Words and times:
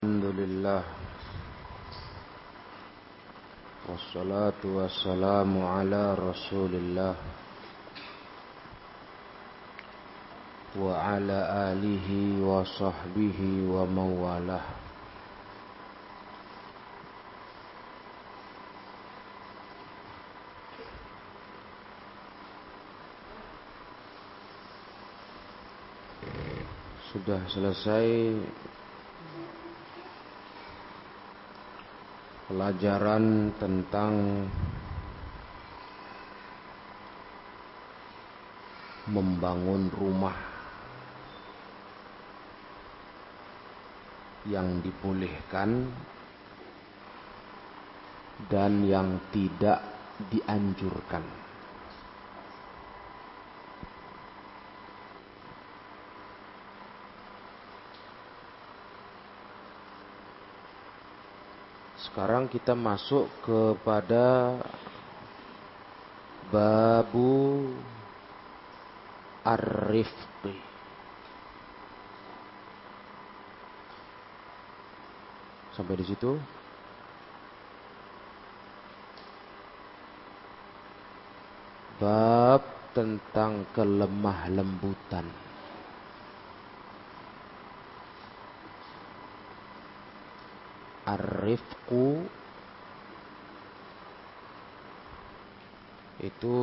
الحمد 0.00 0.25
لله 0.39 0.83
والصلاة 3.89 4.61
والسلام 4.63 5.51
على 5.65 6.03
رسول 6.15 6.73
الله 6.75 7.15
وعلى 10.79 11.39
آله 11.71 12.07
وصحبه 12.51 13.39
ومن 13.75 14.09
والاه 14.23 14.67
Sudah 27.11 27.43
selesai 27.51 28.39
pelajaran 32.51 33.55
tentang 33.55 34.43
membangun 39.07 39.87
rumah 39.95 40.35
yang 44.51 44.83
dibolehkan 44.83 45.95
dan 48.51 48.83
yang 48.83 49.15
tidak 49.31 49.79
dianjurkan. 50.27 51.23
Sekarang 62.11 62.51
kita 62.51 62.75
masuk 62.75 63.31
kepada 63.39 64.59
babu 66.51 67.71
ar-rifqi. 69.47 70.59
Sampai 75.71 75.95
di 75.95 76.03
situ. 76.03 76.35
Bab 81.95 82.91
tentang 82.91 83.63
kelemah 83.71 84.51
lembutan. 84.51 85.50
Arifku 91.01 92.21
itu 96.21 96.61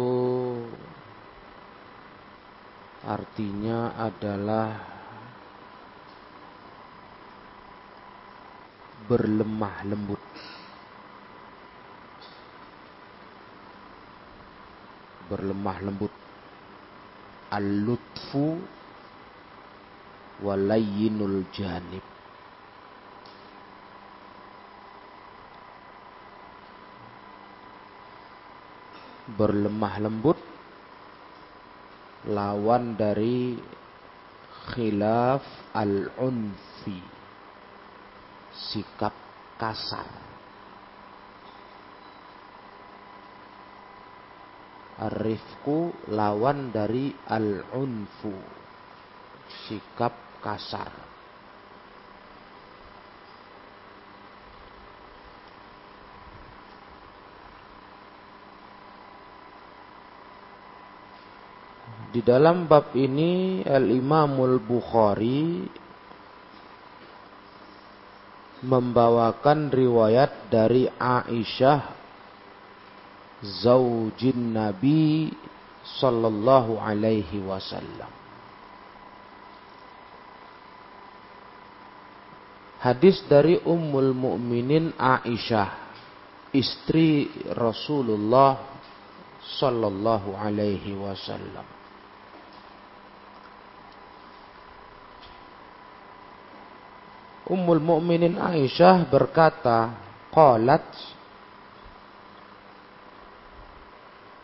artinya 3.03 3.99
adalah 3.99 4.79
berlemah 9.09 9.77
lembut. 9.89 10.23
Berlemah 15.27 15.79
lembut. 15.85 16.15
Al-lutfu 17.53 18.63
walayyinul 20.45 21.49
janib. 21.53 22.08
Berlemah 29.39 30.03
lembut 30.03 30.39
lawan 32.27 32.99
dari 32.99 33.55
khilaf 34.75 35.47
al-unfi 35.79 36.99
sikap 38.51 39.15
kasar. 39.55 40.27
Arifku 44.99 46.11
lawan 46.11 46.75
dari 46.75 47.15
al-unfu 47.31 48.35
sikap 49.47 50.43
kasar 50.43 50.91
Di 62.09 62.25
dalam 62.25 62.65
bab 62.65 62.97
ini 62.97 63.61
Al-Imamul 63.69 64.65
Bukhari 64.65 65.69
membawakan 68.65 69.69
riwayat 69.69 70.49
dari 70.49 70.89
Aisyah 70.89 71.81
zaujin 73.63 74.57
Nabi 74.57 75.31
sallallahu 76.01 76.81
alaihi 76.81 77.45
wasallam. 77.45 78.11
Hadis 82.79 83.21
dari 83.27 83.59
Ummul 83.69 84.15
Mukminin 84.15 84.95
Aisyah, 84.97 85.93
istri 86.57 87.29
Rasulullah 87.53 88.65
sallallahu 89.61 90.33
alaihi 90.33 90.95
wasallam. 90.97 91.78
Ummul 97.49 97.81
Mukminin 97.81 98.37
Aisyah 98.37 99.09
berkata, 99.09 99.97
qalat 100.29 100.85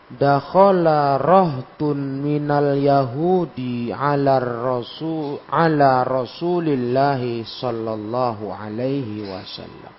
Dakhala 0.05 1.17
rahtun 1.17 2.21
minal 2.21 2.77
yahudi 2.77 3.89
ala 3.89 4.37
rasul 4.37 5.41
ala 5.49 6.05
Rasulillah 6.05 7.17
sallallahu 7.41 8.53
alaihi 8.53 9.25
wasallam. 9.25 9.93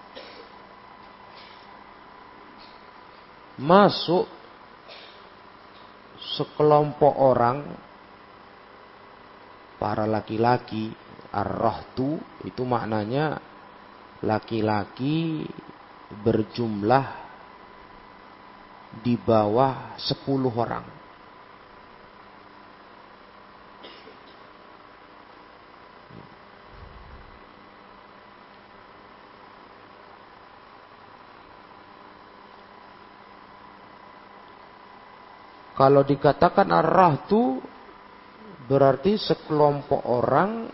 Masuk 3.66 4.30
sekelompok 6.38 7.14
orang 7.18 7.66
para 9.82 10.06
laki-laki 10.06 10.94
Ar-rahtu 11.36 12.16
itu 12.48 12.64
maknanya 12.64 13.36
laki-laki 14.24 15.44
berjumlah 16.24 17.06
di 19.04 19.20
bawah 19.20 20.00
10 20.00 20.24
orang. 20.48 20.86
Kalau 35.76 36.00
dikatakan 36.00 36.72
ar-rahtu 36.72 37.60
berarti 38.64 39.20
sekelompok 39.20 40.08
orang 40.08 40.72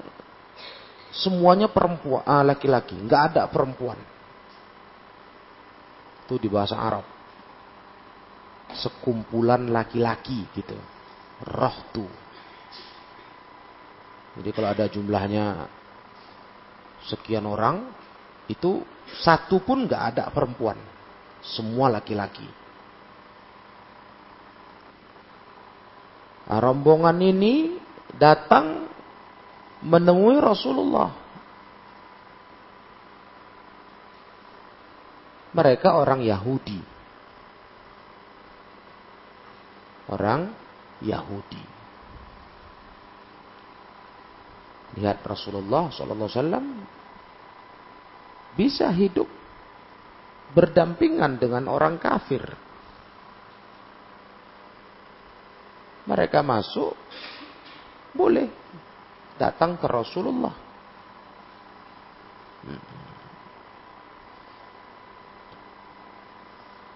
semuanya 1.12 1.69
perempuan, 1.69 2.25
ah, 2.25 2.41
laki-laki, 2.41 2.97
nggak 2.97 3.23
ada 3.33 3.43
perempuan. 3.53 4.00
Itu 6.25 6.41
di 6.41 6.49
bahasa 6.49 6.81
Arab. 6.81 7.05
Sekumpulan 8.73 9.69
laki-laki 9.69 10.49
gitu. 10.56 10.76
Rohtu. 11.44 12.09
Jadi 14.41 14.49
kalau 14.56 14.69
ada 14.73 14.88
jumlahnya 14.88 15.69
sekian 17.05 17.44
orang, 17.44 17.93
itu 18.49 18.81
satu 19.20 19.61
pun 19.61 19.85
nggak 19.85 20.03
ada 20.17 20.25
perempuan. 20.32 20.81
Semua 21.44 21.93
laki-laki. 21.93 22.49
Nah, 26.49 26.59
rombongan 26.59 27.19
ini 27.20 27.76
datang 28.17 28.92
menemui 29.82 30.38
Rasulullah. 30.38 31.11
Mereka 35.52 35.88
orang 35.93 36.25
Yahudi. 36.25 36.81
Orang 40.08 40.49
Yahudi. 41.05 41.64
Lihat 44.96 45.25
Rasulullah 45.25 45.88
SAW 45.88 46.61
bisa 48.52 48.93
hidup 48.93 49.25
berdampingan 50.52 51.40
dengan 51.40 51.64
orang 51.69 51.96
kafir. 51.96 52.44
Mereka 56.05 56.44
masuk, 56.44 56.93
boleh 58.12 58.62
datang 59.37 59.76
ke 59.81 59.87
Rasulullah. 59.88 60.55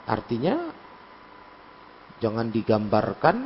Artinya, 0.07 0.71
jangan 2.23 2.49
digambarkan, 2.55 3.37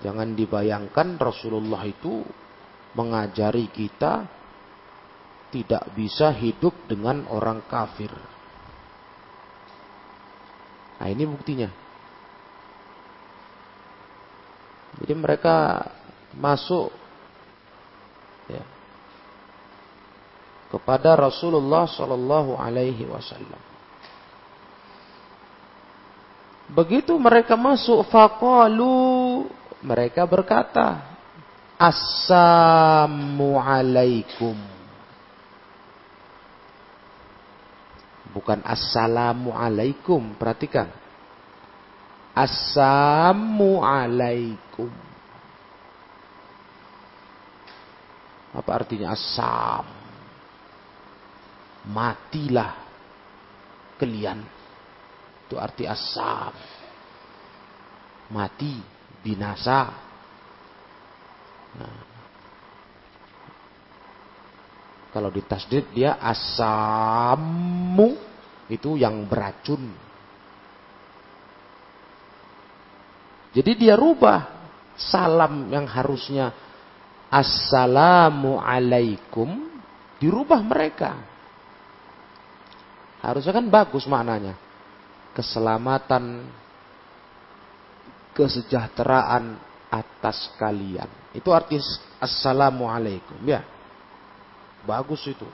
jangan 0.00 0.32
dibayangkan 0.32 1.20
Rasulullah 1.20 1.84
itu 1.84 2.24
mengajari 2.96 3.68
kita 3.68 4.24
tidak 5.52 5.92
bisa 5.92 6.32
hidup 6.32 6.74
dengan 6.88 7.28
orang 7.28 7.62
kafir. 7.68 8.10
Nah 10.96 11.08
ini 11.12 11.24
buktinya. 11.28 11.68
Jadi 14.96 15.12
mereka 15.12 15.84
masuk 16.32 16.88
kepada 20.76 21.16
Rasulullah 21.16 21.88
Shallallahu 21.88 22.60
Alaihi 22.60 23.08
Wasallam. 23.08 23.56
Begitu 26.68 27.16
mereka 27.16 27.56
masuk, 27.56 28.04
faqalu 28.12 29.48
mereka 29.80 30.28
berkata, 30.28 31.16
Assalamualaikum. 31.80 34.52
Bukan 38.36 38.60
Assalamualaikum. 38.60 40.36
Perhatikan. 40.36 40.92
Assalamualaikum. 42.36 44.92
Apa 48.52 48.70
artinya 48.76 49.16
asam? 49.16 49.95
Matilah 51.86 52.72
kalian. 53.98 54.42
Itu 55.46 55.56
arti 55.58 55.86
asam. 55.86 56.54
Mati, 58.26 58.74
binasa, 59.22 60.06
Nah. 61.76 62.16
Kalau 65.12 65.32
di 65.32 65.40
tasdid 65.48 65.96
dia 65.96 66.20
asamu 66.20 68.12
itu 68.68 69.00
yang 69.00 69.24
beracun. 69.24 69.88
Jadi 73.56 73.72
dia 73.80 73.96
rubah 73.96 74.44
salam 74.92 75.72
yang 75.72 75.88
harusnya 75.88 76.52
assalamu 77.32 78.60
alaikum 78.60 79.72
dirubah 80.20 80.60
mereka. 80.60 81.16
Harusnya 83.26 83.58
kan 83.58 83.66
bagus 83.66 84.06
maknanya. 84.06 84.54
Keselamatan, 85.34 86.46
kesejahteraan 88.30 89.58
atas 89.90 90.54
kalian. 90.54 91.10
Itu 91.34 91.50
arti 91.50 91.74
assalamualaikum 92.22 93.42
ya. 93.42 93.66
Bagus 94.86 95.26
itu. 95.26 95.48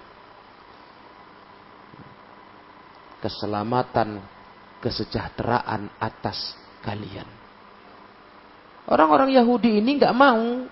Keselamatan, 3.24 4.20
kesejahteraan 4.84 5.88
atas 5.96 6.52
kalian. 6.84 7.26
Orang-orang 8.84 9.32
Yahudi 9.32 9.80
ini 9.80 9.96
nggak 9.96 10.12
mau. 10.12 10.68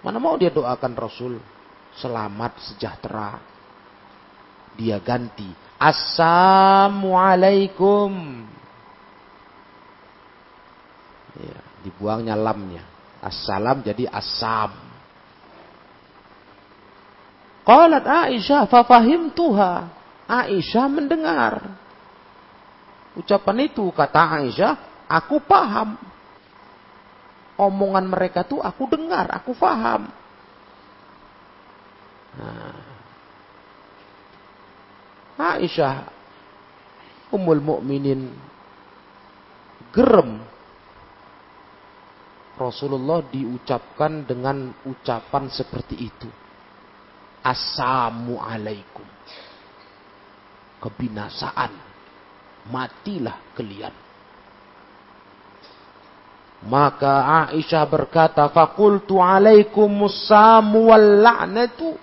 Mana 0.00 0.18
mau 0.18 0.40
dia 0.40 0.48
doakan 0.48 0.96
Rasul 0.96 1.36
selamat 2.00 2.56
sejahtera. 2.72 3.51
Dia 4.76 5.00
ganti 5.02 5.62
Assalamualaikum. 5.82 8.46
Ya 11.42 11.58
dibuangnya 11.82 12.38
lamnya. 12.38 12.86
Assalam 13.18 13.82
jadi 13.82 14.06
asam. 14.06 14.70
Qalat 17.66 18.06
Aisyah 18.06 18.70
fafahim 18.70 19.34
tuha. 19.34 19.90
Aisyah 20.30 20.86
mendengar. 20.86 21.82
Ucapan 23.18 23.66
itu 23.66 23.82
kata 23.90 24.38
Aisyah, 24.38 24.78
aku 25.10 25.42
paham. 25.42 25.98
Omongan 27.58 28.06
mereka 28.06 28.46
tuh 28.46 28.62
aku 28.62 28.86
dengar, 28.86 29.26
aku 29.34 29.50
paham. 29.58 30.06
Nah. 32.38 32.91
Aisyah 35.42 36.06
Ummul 37.34 37.64
Mukminin 37.64 38.30
gerem 39.90 40.38
Rasulullah 42.54 43.24
diucapkan 43.26 44.22
dengan 44.22 44.70
ucapan 44.86 45.50
seperti 45.50 45.96
itu. 45.98 46.30
Assalamualaikum. 47.42 49.02
Kebinasaan. 50.78 51.72
Matilah 52.70 53.42
kalian. 53.58 53.94
Maka 56.62 57.50
Aisyah 57.50 57.82
berkata, 57.90 58.46
Fakultu 58.54 59.18
alaikumussamu 59.18 60.94
wal 60.94 61.08
la'natu. 61.18 61.98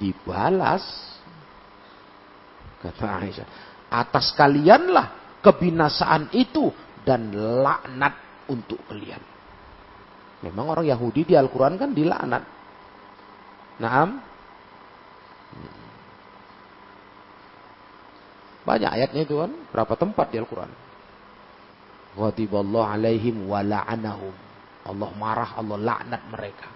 Dibalas. 0.00 1.13
Kata 2.84 3.24
Aisyah. 3.24 3.48
Atas 3.88 4.36
kalianlah 4.36 5.40
kebinasaan 5.40 6.28
itu 6.36 6.68
dan 7.00 7.32
laknat 7.32 8.44
untuk 8.52 8.80
kalian. 8.84 9.20
Memang 10.44 10.76
orang 10.76 10.84
Yahudi 10.84 11.24
di 11.24 11.34
Al-Quran 11.36 11.80
kan 11.80 11.96
dilaknat. 11.96 12.44
Naam. 13.80 14.20
Banyak 18.68 18.90
ayatnya 18.92 19.24
itu 19.24 19.40
kan. 19.40 19.52
Berapa 19.72 19.96
tempat 19.96 20.28
di 20.28 20.36
Al-Quran. 20.36 20.68
Ghadiballahu 22.14 22.84
alaihim 22.84 23.48
wa 23.48 23.64
la'anahum. 23.64 24.34
Allah 24.84 25.10
marah, 25.16 25.50
Allah 25.56 25.80
laknat 25.80 26.22
mereka. 26.28 26.68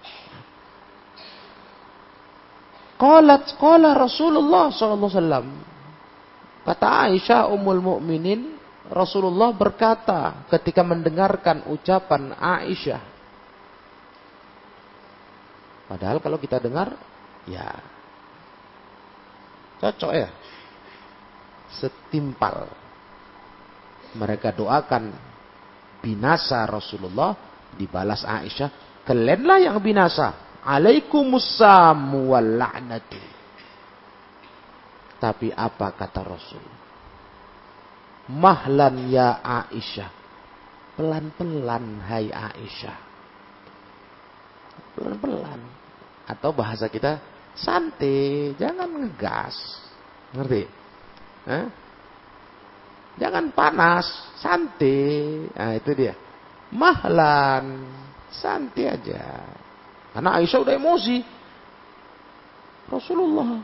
Qalat 2.99 3.55
qala 3.55 3.95
Rasulullah 3.95 4.73
sallallahu 4.73 5.07
alaihi 5.07 5.21
wasallam. 5.21 5.47
Kata 6.69 7.09
Aisyah 7.09 7.49
ummul 7.49 7.81
mukminin, 7.81 8.53
Rasulullah 8.93 9.49
berkata 9.49 10.45
ketika 10.53 10.85
mendengarkan 10.85 11.65
ucapan 11.65 12.37
Aisyah. 12.37 13.01
Padahal 15.89 16.21
kalau 16.21 16.37
kita 16.37 16.61
dengar, 16.61 16.93
ya 17.49 17.73
cocok 19.81 20.13
ya. 20.13 20.29
Setimpal. 21.73 22.69
Mereka 24.13 24.53
doakan 24.53 25.09
binasa 26.05 26.69
Rasulullah 26.69 27.33
dibalas 27.73 28.21
Aisyah. 28.21 29.01
Kalianlah 29.09 29.57
yang 29.57 29.81
binasa. 29.81 30.61
Alaikumussamu 30.61 32.29
wal 32.29 32.61
la'natu. 32.61 33.38
Tapi 35.19 35.51
apa 35.51 35.91
kata 35.91 36.23
Rasul? 36.23 36.63
Mahlan 38.31 39.11
ya 39.11 39.43
Aisyah. 39.43 40.11
Pelan-pelan 40.95 41.99
hai 42.07 42.31
Aisyah. 42.31 42.99
Pelan-pelan. 44.95 45.59
Atau 46.23 46.55
bahasa 46.55 46.87
kita 46.87 47.19
santai, 47.57 48.55
jangan 48.55 48.87
ngegas. 48.87 49.55
Ngerti? 50.31 50.63
Hah? 51.49 51.67
Jangan 53.19 53.51
panas, 53.51 54.07
santai. 54.39 55.51
Nah, 55.51 55.75
itu 55.75 55.91
dia. 55.91 56.15
Mahlan, 56.71 57.83
santai 58.31 58.87
aja. 58.87 59.43
Karena 60.15 60.39
Aisyah 60.39 60.59
udah 60.63 60.75
emosi. 60.79 61.17
Rasulullah 62.87 63.59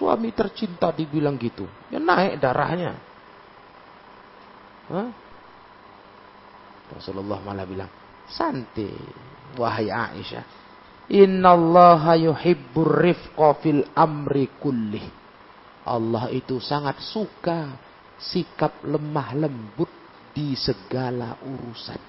Suami 0.00 0.32
tercinta 0.32 0.88
dibilang 0.96 1.36
gitu. 1.36 1.68
Ya 1.92 2.00
naik 2.00 2.40
darahnya. 2.40 2.96
Hah? 4.88 5.12
Rasulullah 6.96 7.36
malah 7.44 7.68
bilang, 7.68 7.92
santai, 8.24 8.96
wahai 9.60 9.92
Aisyah. 9.92 10.44
Innallaha 11.12 12.16
yuhibbur 12.16 12.96
rifqa 12.96 13.60
fil 13.60 13.84
amri 13.92 14.48
kullih. 14.56 15.04
Allah 15.84 16.32
itu 16.32 16.56
sangat 16.64 16.96
suka 17.04 17.76
sikap 18.16 18.80
lemah 18.80 19.36
lembut 19.36 19.92
di 20.32 20.56
segala 20.56 21.36
urusan. 21.44 22.00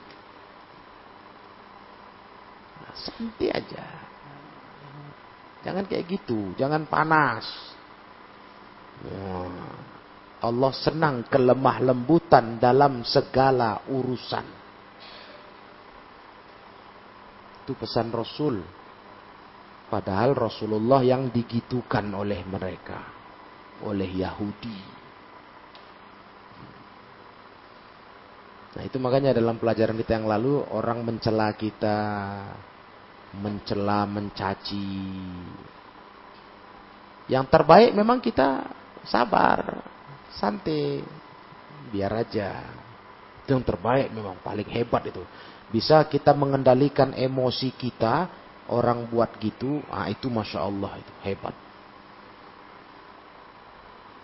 Nah, 2.81 2.93
santai 2.95 3.49
aja. 3.51 3.85
Jangan 5.61 5.85
kayak 5.85 6.05
gitu, 6.07 6.55
jangan 6.57 6.87
panas. 6.89 7.70
Allah 10.41 10.73
senang 10.73 11.21
kelemah 11.29 11.77
lembutan 11.85 12.57
dalam 12.57 13.05
segala 13.05 13.85
urusan. 13.85 14.45
Itu 17.61 17.77
pesan 17.77 18.09
Rasul. 18.09 18.57
Padahal 19.85 20.33
Rasulullah 20.33 21.05
yang 21.05 21.29
digitukan 21.29 22.09
oleh 22.17 22.41
mereka. 22.41 23.05
Oleh 23.85 24.09
Yahudi. 24.09 25.01
Nah 28.71 28.81
itu 28.87 28.97
makanya 28.97 29.35
dalam 29.35 29.61
pelajaran 29.61 29.99
kita 29.99 30.17
yang 30.17 30.25
lalu 30.31 30.63
orang 30.73 31.05
mencela 31.05 31.53
kita, 31.53 31.99
mencela, 33.37 34.09
mencaci. 34.09 34.89
Yang 37.29 37.45
terbaik 37.51 37.91
memang 37.93 38.23
kita 38.23 38.80
sabar, 39.05 39.81
santai, 40.35 41.01
biar 41.89 42.11
aja. 42.25 42.65
Itu 43.41 43.57
yang 43.57 43.65
terbaik 43.65 44.13
memang 44.13 44.37
paling 44.45 44.67
hebat 44.69 45.09
itu. 45.09 45.23
Bisa 45.71 46.03
kita 46.05 46.35
mengendalikan 46.35 47.15
emosi 47.15 47.73
kita 47.73 48.29
orang 48.69 49.07
buat 49.07 49.35
gitu, 49.39 49.81
ah 49.91 50.07
itu 50.07 50.27
masya 50.27 50.63
Allah 50.63 50.99
itu 50.99 51.13
hebat. 51.25 51.55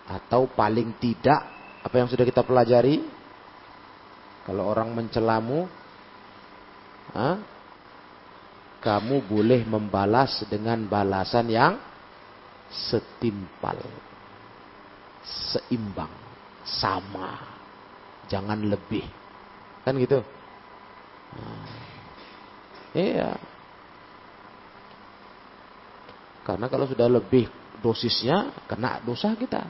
Atau 0.08 0.48
paling 0.48 0.96
tidak 0.96 1.40
apa 1.84 1.94
yang 1.94 2.08
sudah 2.08 2.24
kita 2.24 2.40
pelajari, 2.44 3.04
kalau 4.48 4.64
orang 4.64 4.92
mencelamu, 4.96 5.68
ah, 7.12 7.36
kamu 8.80 9.24
boleh 9.28 9.60
membalas 9.68 10.40
dengan 10.48 10.80
balasan 10.88 11.52
yang 11.52 11.76
setimpal, 12.68 13.76
seimbang, 15.28 16.10
sama, 16.64 17.36
jangan 18.28 18.60
lebih, 18.64 19.04
kan 19.84 19.96
gitu. 19.96 20.20
Nah, 21.28 21.68
iya, 22.96 23.36
karena 26.48 26.66
kalau 26.72 26.88
sudah 26.88 27.12
lebih 27.12 27.44
dosisnya, 27.84 28.56
kena 28.64 29.04
dosa 29.04 29.36
kita. 29.36 29.68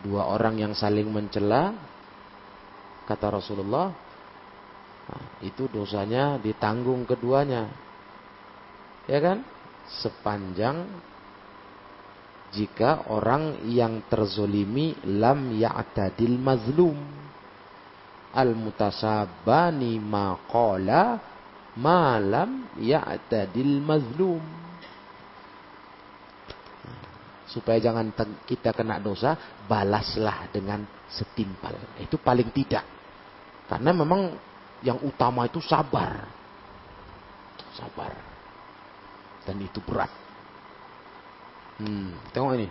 Dua 0.00 0.32
orang 0.32 0.56
yang 0.56 0.72
saling 0.72 1.12
mencela, 1.12 1.76
kata 3.04 3.36
Rasulullah, 3.36 3.92
nah, 5.04 5.24
itu 5.44 5.68
dosanya 5.68 6.40
ditanggung 6.40 7.04
keduanya. 7.04 7.68
Ya 9.04 9.20
kan? 9.20 9.44
Sepanjang 9.90 10.88
jika 12.50 13.06
orang 13.14 13.62
yang 13.70 14.06
terzolimi 14.10 14.98
lam 15.06 15.54
ya'tadil 15.54 16.34
mazlum. 16.38 16.98
Al-mutasabani 18.30 19.98
maqala 19.98 21.18
malam 21.78 22.66
ya'tadil 22.78 23.78
mazlum. 23.82 24.42
Supaya 27.50 27.82
jangan 27.82 28.14
kita 28.46 28.70
kena 28.70 29.02
dosa, 29.02 29.34
balaslah 29.66 30.46
dengan 30.54 30.86
setimpal. 31.10 31.74
Itu 31.98 32.22
paling 32.22 32.54
tidak. 32.54 32.86
Karena 33.66 33.90
memang 33.90 34.30
yang 34.86 35.02
utama 35.02 35.46
itu 35.50 35.58
sabar. 35.58 36.30
Sabar. 37.74 38.14
Dan 39.42 39.58
itu 39.66 39.82
berat. 39.82 40.29
Hmm, 41.80 42.12
tengok 42.36 42.52
ini. 42.60 42.68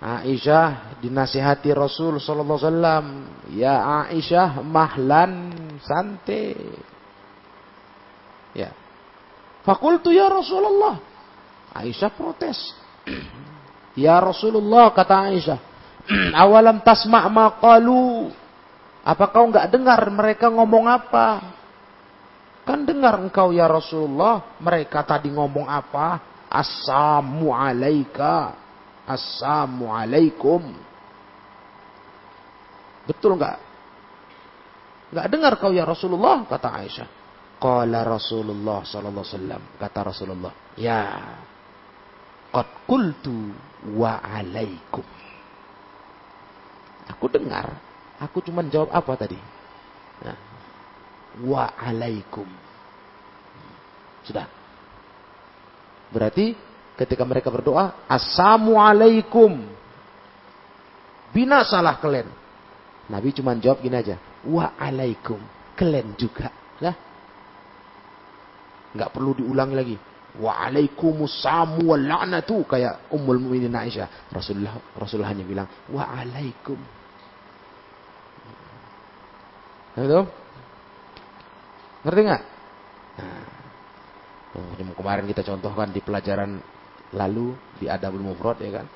Aisyah 0.00 0.98
dinasihati 1.04 1.70
Rasul 1.76 2.18
sallallahu 2.18 2.58
alaihi 2.58 2.66
wasallam, 2.66 3.06
"Ya 3.54 3.76
Aisyah, 4.10 4.64
mahlan 4.64 5.54
santai." 5.84 6.56
Ya. 8.56 8.74
Fakultu 9.62 10.10
ya 10.10 10.26
Rasulullah. 10.26 10.98
Aisyah 11.76 12.10
protes. 12.10 12.58
ya 14.04 14.18
Rasulullah 14.18 14.90
kata 14.90 15.30
Aisyah. 15.30 15.58
Awalam 16.42 16.82
tasma' 16.82 17.30
maqalu. 17.30 18.34
Apa 19.06 19.30
kau 19.30 19.46
enggak 19.46 19.70
dengar 19.70 20.00
mereka 20.10 20.50
ngomong 20.50 20.90
apa? 20.90 21.54
Kan 22.66 22.82
dengar 22.82 23.20
engkau 23.20 23.52
ya 23.54 23.68
Rasulullah. 23.70 24.58
Mereka 24.58 25.06
tadi 25.06 25.30
ngomong 25.30 25.68
apa? 25.68 26.29
Assalamu 26.50 27.54
alaika. 27.54 28.58
Alaikum. 29.10 30.62
Betul 33.06 33.34
enggak? 33.34 33.58
Enggak 35.10 35.26
dengar 35.30 35.52
kau 35.58 35.74
ya 35.74 35.82
Rasulullah 35.82 36.46
kata 36.46 36.68
Aisyah. 36.70 37.08
Qala 37.60 38.06
Rasulullah 38.06 38.86
sallallahu 38.86 39.26
alaihi 39.26 39.34
wasallam. 39.34 39.62
Kata 39.76 40.00
Rasulullah, 40.06 40.52
"Ya. 40.78 41.04
Qad 42.54 42.68
qultu 42.86 43.52
wa 43.98 44.22
alaikum." 44.22 45.04
Aku 47.10 47.26
dengar, 47.26 47.74
aku 48.22 48.38
cuma 48.46 48.62
jawab 48.70 48.94
apa 48.94 49.12
tadi? 49.26 49.36
Nah, 50.22 50.38
wa 51.42 51.74
alaikum. 51.74 52.46
Sudah. 54.22 54.59
Berarti 56.10 56.54
ketika 56.98 57.22
mereka 57.22 57.48
berdoa, 57.48 58.04
Assalamu 58.10 58.76
alaikum. 58.76 59.62
Binasalah 61.30 62.02
kalian. 62.02 62.26
Nabi 63.10 63.34
cuma 63.34 63.54
jawab 63.58 63.82
gini 63.82 63.96
aja, 63.98 64.18
wa 64.46 64.74
alaikum. 64.78 65.38
Kalian 65.78 66.14
juga. 66.18 66.50
Lah, 66.82 66.94
nggak 68.94 69.10
perlu 69.10 69.38
diulang 69.38 69.74
lagi. 69.74 69.96
Waalaikumsalam 70.30 71.82
wal 71.82 72.06
la'natu 72.06 72.62
kayak 72.62 73.10
Ummul 73.10 73.42
Mukminin 73.42 73.74
Aisyah. 73.74 74.30
Rasulullah 74.30 74.78
Rasulullah 74.94 75.34
hanya 75.34 75.42
bilang 75.42 75.66
waalaikum. 75.90 76.78
Itu? 79.98 80.20
Ngerti 82.06 82.20
nggak? 82.30 82.42
Nah, 83.18 83.42
kemarin 84.96 85.26
kita 85.30 85.46
contohkan 85.46 85.94
di 85.94 86.02
pelajaran 86.02 86.58
lalu 87.14 87.54
di 87.78 87.86
Adabul 87.86 88.22
Mufrad 88.22 88.58
ya 88.62 88.82
kan. 88.82 88.86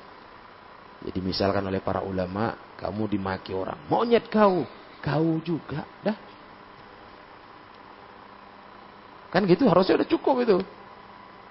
Jadi 1.05 1.19
misalkan 1.21 1.63
oleh 1.67 1.83
para 1.83 2.01
ulama 2.01 2.75
kamu 2.79 3.11
dimaki 3.11 3.53
orang, 3.53 3.77
monyet 3.91 4.25
kau, 4.31 4.65
kau 5.03 5.37
juga, 5.43 5.85
dah 6.01 6.17
Kan 9.35 9.43
gitu 9.51 9.67
harusnya 9.67 9.99
udah 9.99 10.07
cukup 10.07 10.35
itu. 10.47 10.57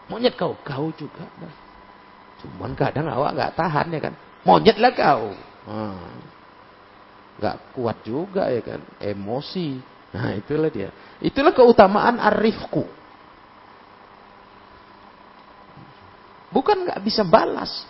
Monyet 0.09 0.41
kau, 0.41 0.57
kau 0.65 0.89
juga. 0.97 1.29
Cuman 2.41 2.73
kadang 2.73 3.13
awak 3.13 3.37
nggak 3.37 3.53
tahan 3.61 3.93
ya 3.93 4.01
kan. 4.01 4.15
Monyet 4.49 4.81
lah 4.81 4.93
kau. 4.97 5.37
Hmm. 5.69 6.17
Gak 7.45 7.77
kuat 7.77 8.01
juga 8.01 8.49
ya 8.49 8.65
kan. 8.65 8.81
Emosi. 9.05 9.77
Nah 10.17 10.33
itulah 10.33 10.73
dia. 10.73 10.89
Itulah 11.21 11.53
keutamaan 11.53 12.17
arifku. 12.25 12.89
Bukan 16.55 16.87
nggak 16.87 17.03
bisa 17.03 17.27
balas. 17.27 17.83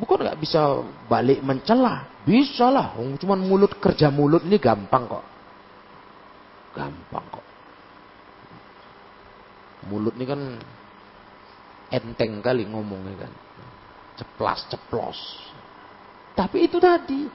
Bukan 0.00 0.24
nggak 0.24 0.40
bisa 0.40 0.80
balik 1.04 1.44
mencela. 1.44 2.08
Bisa 2.24 2.72
lah. 2.72 2.96
Cuman 2.96 3.44
mulut 3.44 3.76
kerja 3.76 4.08
mulut 4.08 4.40
ini 4.48 4.56
gampang 4.56 5.04
kok. 5.04 5.24
Gampang 6.72 7.26
kok. 7.28 7.46
Mulut 9.92 10.16
ini 10.16 10.24
kan 10.24 10.40
enteng 11.92 12.40
kali 12.40 12.64
ngomongnya 12.64 13.28
kan. 13.28 13.32
Ceplas, 14.16 14.64
ceplos. 14.72 15.20
Tapi 16.32 16.64
itu 16.64 16.80
tadi. 16.80 17.28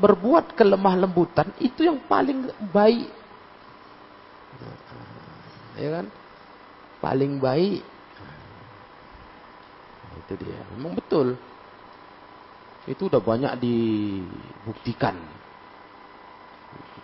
Berbuat 0.00 0.56
kelemah 0.56 0.96
lembutan 0.96 1.52
itu 1.60 1.84
yang 1.84 2.00
paling 2.08 2.48
baik. 2.72 3.12
Ya 5.76 6.00
kan? 6.00 6.06
Paling 7.00 7.38
baik. 7.38 7.82
Itu 10.26 10.34
dia. 10.40 10.58
Memang 10.74 10.96
betul. 10.96 11.36
Itu 12.86 13.10
udah 13.10 13.20
banyak 13.20 13.52
dibuktikan. 13.58 15.18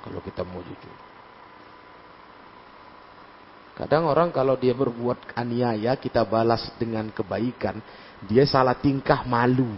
Kalau 0.02 0.18
kita 0.22 0.42
mau 0.42 0.62
jujur. 0.62 0.96
Kadang 3.72 4.04
orang 4.04 4.28
kalau 4.28 4.54
dia 4.54 4.76
berbuat 4.76 5.32
aniaya, 5.32 5.96
kita 5.96 6.22
balas 6.28 6.68
dengan 6.76 7.08
kebaikan. 7.08 7.80
Dia 8.26 8.44
salah 8.44 8.76
tingkah 8.76 9.24
malu. 9.24 9.70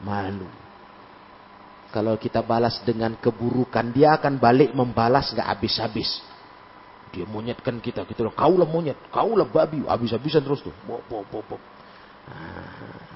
Malu. 0.00 0.48
Kalau 1.92 2.18
kita 2.18 2.42
balas 2.42 2.80
dengan 2.82 3.14
keburukan, 3.16 3.94
dia 3.94 4.16
akan 4.16 4.40
balik 4.40 4.72
membalas 4.74 5.32
gak 5.32 5.48
habis-habis. 5.48 6.08
Dia 7.14 7.24
monyetkan 7.28 7.78
kita 7.78 8.02
gitu 8.10 8.26
loh. 8.26 8.34
Kau 8.34 8.54
lah 8.58 8.66
monyet, 8.66 8.98
kau 9.14 9.36
lah 9.38 9.46
babi, 9.46 9.84
habis-habisan 9.86 10.42
terus 10.42 10.60
tuh. 10.64 10.74
Bop, 10.84 11.02
bop, 11.06 11.24
bop, 11.30 11.44
bop. 11.46 11.62
Ah, 12.26 13.06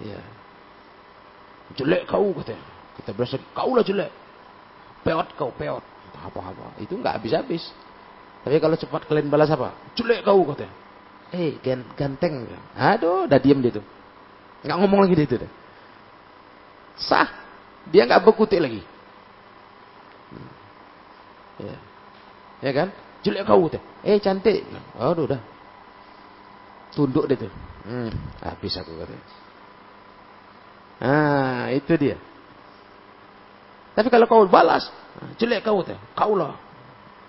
ya. 0.00 0.20
Jelek 1.76 2.08
kau 2.08 2.32
katanya. 2.40 2.64
Kita 2.96 3.10
berasa 3.12 3.36
kau 3.52 3.72
lah 3.76 3.84
jelek. 3.84 4.10
Peot 5.04 5.28
kau, 5.36 5.52
peot. 5.52 5.84
Apa-apa. 6.22 6.78
Itu 6.78 6.96
nggak 6.96 7.20
habis-habis. 7.20 7.72
Tapi 8.42 8.58
kalau 8.58 8.76
cepat 8.78 9.06
kalian 9.06 9.28
balas 9.30 9.50
apa? 9.52 9.74
Jelek 9.96 10.24
kau 10.24 10.42
katanya. 10.52 10.74
Eh, 11.32 11.56
ganteng. 11.96 12.44
Aduh, 12.76 13.24
udah 13.24 13.40
diam 13.40 13.64
dia 13.64 13.72
tuh. 13.72 13.84
Nggak 14.62 14.78
ngomong 14.78 15.00
lagi 15.00 15.14
dia 15.16 15.26
itu 15.26 15.36
deh. 15.40 15.52
Sah. 17.00 17.28
Dia 17.88 18.06
nggak 18.06 18.22
berkutik 18.22 18.60
lagi. 18.62 18.84
Hmm. 20.30 20.50
Ya. 21.66 21.76
Ya 22.62 22.72
kan? 22.72 22.88
Jelek 23.22 23.46
kau 23.46 23.66
katanya. 23.68 23.84
Eh, 24.02 24.18
cantik. 24.18 24.66
Aduh, 24.98 25.26
udah. 25.30 25.40
Tunduk 26.94 27.26
dia 27.30 27.38
tuh. 27.38 27.52
Hmm, 27.86 28.10
habis 28.42 28.74
aku 28.78 28.94
katanya. 28.98 29.24
Ah, 31.02 31.66
itu 31.74 31.92
dia. 31.98 32.16
Tapi 33.92 34.08
kalau 34.08 34.24
kau 34.24 34.46
balas, 34.48 34.88
jelek 35.36 35.66
kau 35.66 35.84
teh, 35.84 35.98
kau 36.16 36.32
lah 36.32 36.56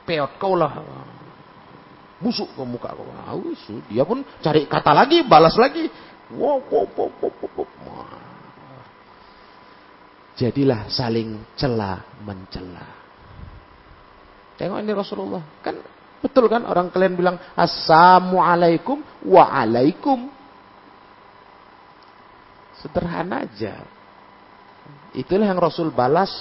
peot, 0.07 0.31
kau 0.39 0.55
lah 0.55 0.71
busuk 2.23 2.47
ke 2.55 2.63
muka 2.63 2.95
kau. 2.95 3.03
Ah, 3.11 3.35
dia 3.91 4.03
pun 4.07 4.23
cari 4.39 4.63
kata 4.69 4.91
lagi, 4.95 5.25
balas 5.27 5.57
lagi. 5.59 5.91
Wow, 6.31 6.63
wow, 6.71 6.87
wow, 6.95 7.09
wow, 7.19 7.33
wow, 7.35 7.67
wow. 7.83 8.07
Jadilah 10.39 10.89
saling 10.89 11.45
cela 11.53 12.01
mencela. 12.25 13.02
Tengok 14.63 14.79
ini 14.79 14.95
Rasulullah. 14.95 15.43
Kan 15.59 15.75
betul 16.23 16.47
kan 16.47 16.63
orang 16.63 16.87
kalian 16.87 17.19
bilang 17.19 17.35
Assalamualaikum 17.51 19.03
waalaikum. 19.27 20.31
Sederhana 22.79 23.43
aja. 23.43 23.83
Itulah 25.11 25.51
yang 25.51 25.59
Rasul 25.59 25.91
balas 25.91 26.31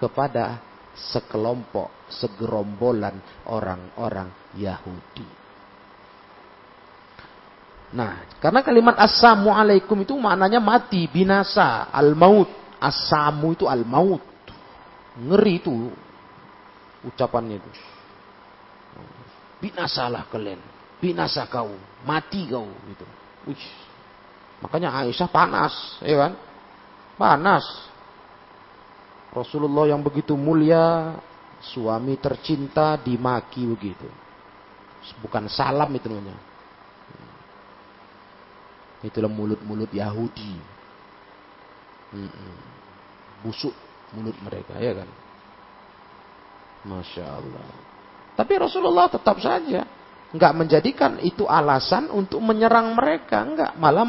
kepada 0.00 0.56
sekelompok, 0.96 2.08
segerombolan 2.08 3.20
orang-orang 3.52 4.32
Yahudi. 4.56 5.28
Nah, 7.92 8.24
karena 8.40 8.64
kalimat 8.64 8.96
assalamualaikum 8.98 10.00
itu 10.00 10.16
maknanya 10.16 10.64
mati, 10.64 11.04
binasa, 11.12 11.92
al-maut. 11.92 12.48
Asamu 12.80 13.52
itu 13.52 13.68
al-maut. 13.68 14.24
Ngeri 15.14 15.62
itu 15.62 15.92
ucapannya 17.04 17.60
itu. 17.60 17.70
Binasalah 19.60 20.28
kalian, 20.28 20.60
binasa 21.00 21.48
kau, 21.48 21.72
mati 22.04 22.48
kau 22.48 22.68
gitu. 22.88 23.06
Wih. 23.48 23.64
Makanya 24.64 24.96
Aisyah 25.04 25.28
panas, 25.28 25.74
ya 26.00 26.16
kan? 26.28 26.32
Panas. 27.20 27.64
Rasulullah 29.34 29.90
yang 29.90 30.00
begitu 30.00 30.38
mulia, 30.38 31.16
suami 31.60 32.16
tercinta 32.16 32.96
dimaki 33.00 33.66
begitu. 33.66 34.08
Bukan 35.20 35.50
salam 35.52 35.92
itu 35.92 36.08
namanya. 36.08 36.38
Itulah 39.04 39.28
mulut-mulut 39.28 39.92
Yahudi. 39.92 40.56
Busuk 43.44 43.74
mulut 44.16 44.36
mereka, 44.40 44.80
ya 44.80 44.96
kan? 45.02 45.08
Masya 46.84 47.24
Allah. 47.24 47.68
Tapi 48.34 48.52
Rasulullah 48.60 49.08
tetap 49.08 49.40
saja 49.40 49.84
nggak 50.34 50.54
menjadikan 50.58 51.22
itu 51.22 51.46
alasan 51.46 52.10
untuk 52.10 52.42
menyerang 52.42 52.90
mereka, 52.98 53.46
nggak 53.46 53.72
malah 53.78 54.02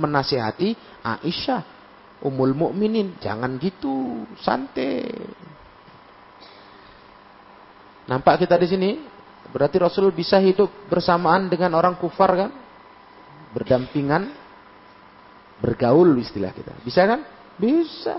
menasihati 0.00 0.72
Aisyah 1.04 1.82
umul 2.22 2.54
mukminin, 2.54 3.18
jangan 3.18 3.58
gitu, 3.58 4.24
santai. 4.38 5.10
Nampak 8.06 8.46
kita 8.46 8.54
di 8.58 8.66
sini? 8.70 8.90
Berarti 9.50 9.76
Rasul 9.82 10.08
bisa 10.14 10.38
hidup 10.38 10.70
bersamaan 10.88 11.50
dengan 11.50 11.74
orang 11.76 11.98
kufar 11.98 12.30
kan? 12.34 12.50
Berdampingan, 13.52 14.32
bergaul 15.60 16.16
istilah 16.22 16.54
kita. 16.54 16.72
Bisa 16.80 17.04
kan? 17.04 17.20
Bisa. 17.58 18.16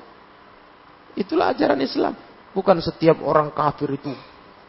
Itulah 1.18 1.56
ajaran 1.56 1.82
Islam. 1.82 2.14
Bukan 2.54 2.78
setiap 2.80 3.18
orang 3.26 3.50
kafir 3.50 3.98
itu 3.98 4.14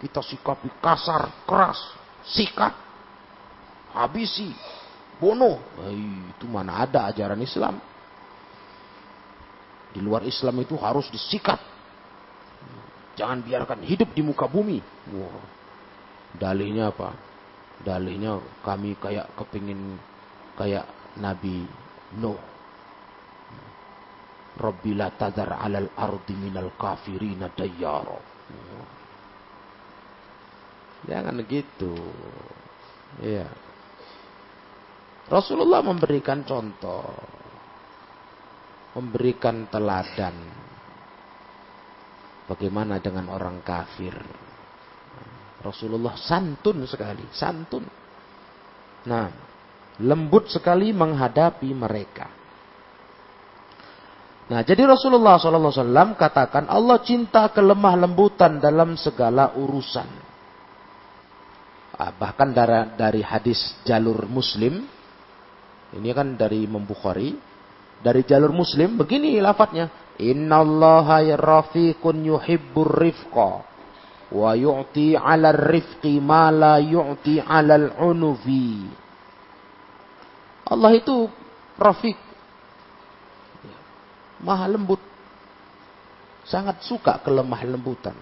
kita 0.01 0.25
sikapi 0.25 0.68
kasar, 0.81 1.44
keras, 1.44 1.81
sikat, 2.25 2.73
habisi, 3.92 4.53
bono. 5.20 5.61
itu 6.35 6.44
mana 6.49 6.85
ada 6.85 7.09
ajaran 7.12 7.40
Islam. 7.44 7.77
Di 9.94 10.03
luar 10.03 10.27
Islam 10.27 10.59
itu 10.64 10.75
harus 10.81 11.07
disikat. 11.12 11.61
Jangan 13.14 13.47
biarkan 13.47 13.87
hidup 13.87 14.11
di 14.11 14.27
muka 14.27 14.51
bumi. 14.51 14.83
Wow. 15.14 15.38
Dalihnya 16.35 16.90
apa? 16.90 17.14
Dalihnya 17.87 18.42
kami 18.66 18.99
kayak 18.99 19.31
kepingin 19.38 20.01
kayak 20.59 20.83
Nabi 21.14 21.62
Nuh. 22.18 22.54
Rabbila 24.55 25.14
tadar 25.19 25.59
alal 25.59 25.90
ardi 25.99 26.35
minal 26.38 26.75
kafirina 26.79 27.51
dayyara. 27.51 28.19
Jangan 31.05 31.43
gitu. 31.45 31.95
Iya. 33.19 33.51
Rasulullah 35.29 35.81
memberikan 35.83 36.47
contoh 36.47 37.05
memberikan 38.95 39.67
teladan. 39.69 40.35
Bagaimana 42.45 43.01
dengan 43.01 43.33
orang 43.33 43.64
kafir? 43.64 44.14
Rasulullah 45.64 46.12
santun 46.14 46.85
sekali, 46.85 47.25
santun. 47.33 47.88
Nah, 49.09 49.27
lembut 50.05 50.53
sekali 50.53 50.93
menghadapi 50.93 51.73
mereka. 51.73 52.29
Nah, 54.44 54.61
jadi 54.61 54.85
Rasulullah 54.85 55.40
SAW 55.40 56.16
katakan 56.20 56.68
Allah 56.68 57.00
cinta 57.00 57.48
kelemah 57.48 57.96
lembutan 57.96 58.61
dalam 58.61 58.92
segala 59.00 59.57
urusan. 59.57 60.09
Ah, 61.96 62.12
bahkan 62.12 62.52
dari, 62.52 62.92
dari 62.98 63.22
hadis 63.24 63.80
jalur 63.88 64.28
Muslim, 64.28 64.85
ini 65.94 66.11
kan 66.12 66.37
dari 66.37 66.68
Membukhari, 66.68 67.33
dari 68.04 68.20
jalur 68.28 68.52
muslim 68.52 69.00
begini 69.00 69.40
lafadznya 69.40 69.88
innallaha 70.20 71.24
rafiqun 71.40 72.20
yuhibbur 72.20 73.00
rifqa 73.00 73.64
wa 74.28 74.50
yu'ti 74.52 75.16
'ala 75.16 75.57
rifqi 75.57 76.20
ma 76.20 76.52
la 76.52 76.76
yu'ti 76.85 77.40
'ala 77.40 77.96
unufi 78.04 78.85
Allah 80.68 80.92
itu 80.92 81.33
rafiq 81.80 82.16
maha 84.44 84.68
lembut 84.68 85.00
sangat 86.44 86.85
suka 86.85 87.18
kelemah 87.24 87.64
lembutan 87.64 88.14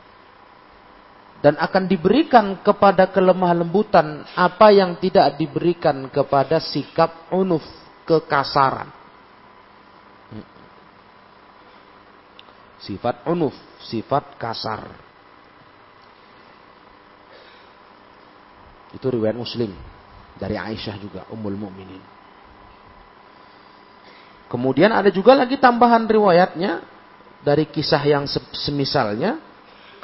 dan 1.42 1.58
akan 1.58 1.90
diberikan 1.90 2.62
kepada 2.62 3.10
kelemah 3.10 3.50
lembutan 3.50 4.22
apa 4.38 4.70
yang 4.70 4.94
tidak 5.02 5.34
diberikan 5.34 6.06
kepada 6.06 6.62
sikap 6.62 7.26
unuf 7.34 7.66
kekasaran 8.06 9.02
Sifat 12.82 13.22
unuf, 13.30 13.54
sifat 13.86 14.34
kasar. 14.42 14.90
Itu 18.90 19.06
riwayat 19.06 19.38
Muslim 19.38 19.70
dari 20.34 20.58
Aisyah 20.58 20.98
juga 20.98 21.22
Ummul 21.30 21.54
Mukminin. 21.54 22.02
Kemudian 24.52 24.92
ada 24.92 25.08
juga 25.08 25.32
lagi 25.32 25.56
tambahan 25.56 26.04
riwayatnya 26.04 26.84
dari 27.40 27.64
kisah 27.64 28.04
yang 28.04 28.28
semisalnya 28.52 29.40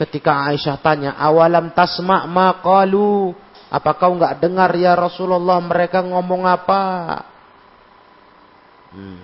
ketika 0.00 0.48
Aisyah 0.48 0.80
tanya, 0.80 1.12
"Awalam 1.20 1.68
tasma' 1.76 2.24
ma 2.24 2.56
qalu?" 2.64 3.36
Apa 3.68 3.92
kau 4.00 4.16
enggak 4.16 4.40
dengar 4.40 4.72
ya 4.72 4.96
Rasulullah 4.96 5.60
mereka 5.60 6.00
ngomong 6.00 6.48
apa? 6.48 6.80
Hmm. 8.96 9.20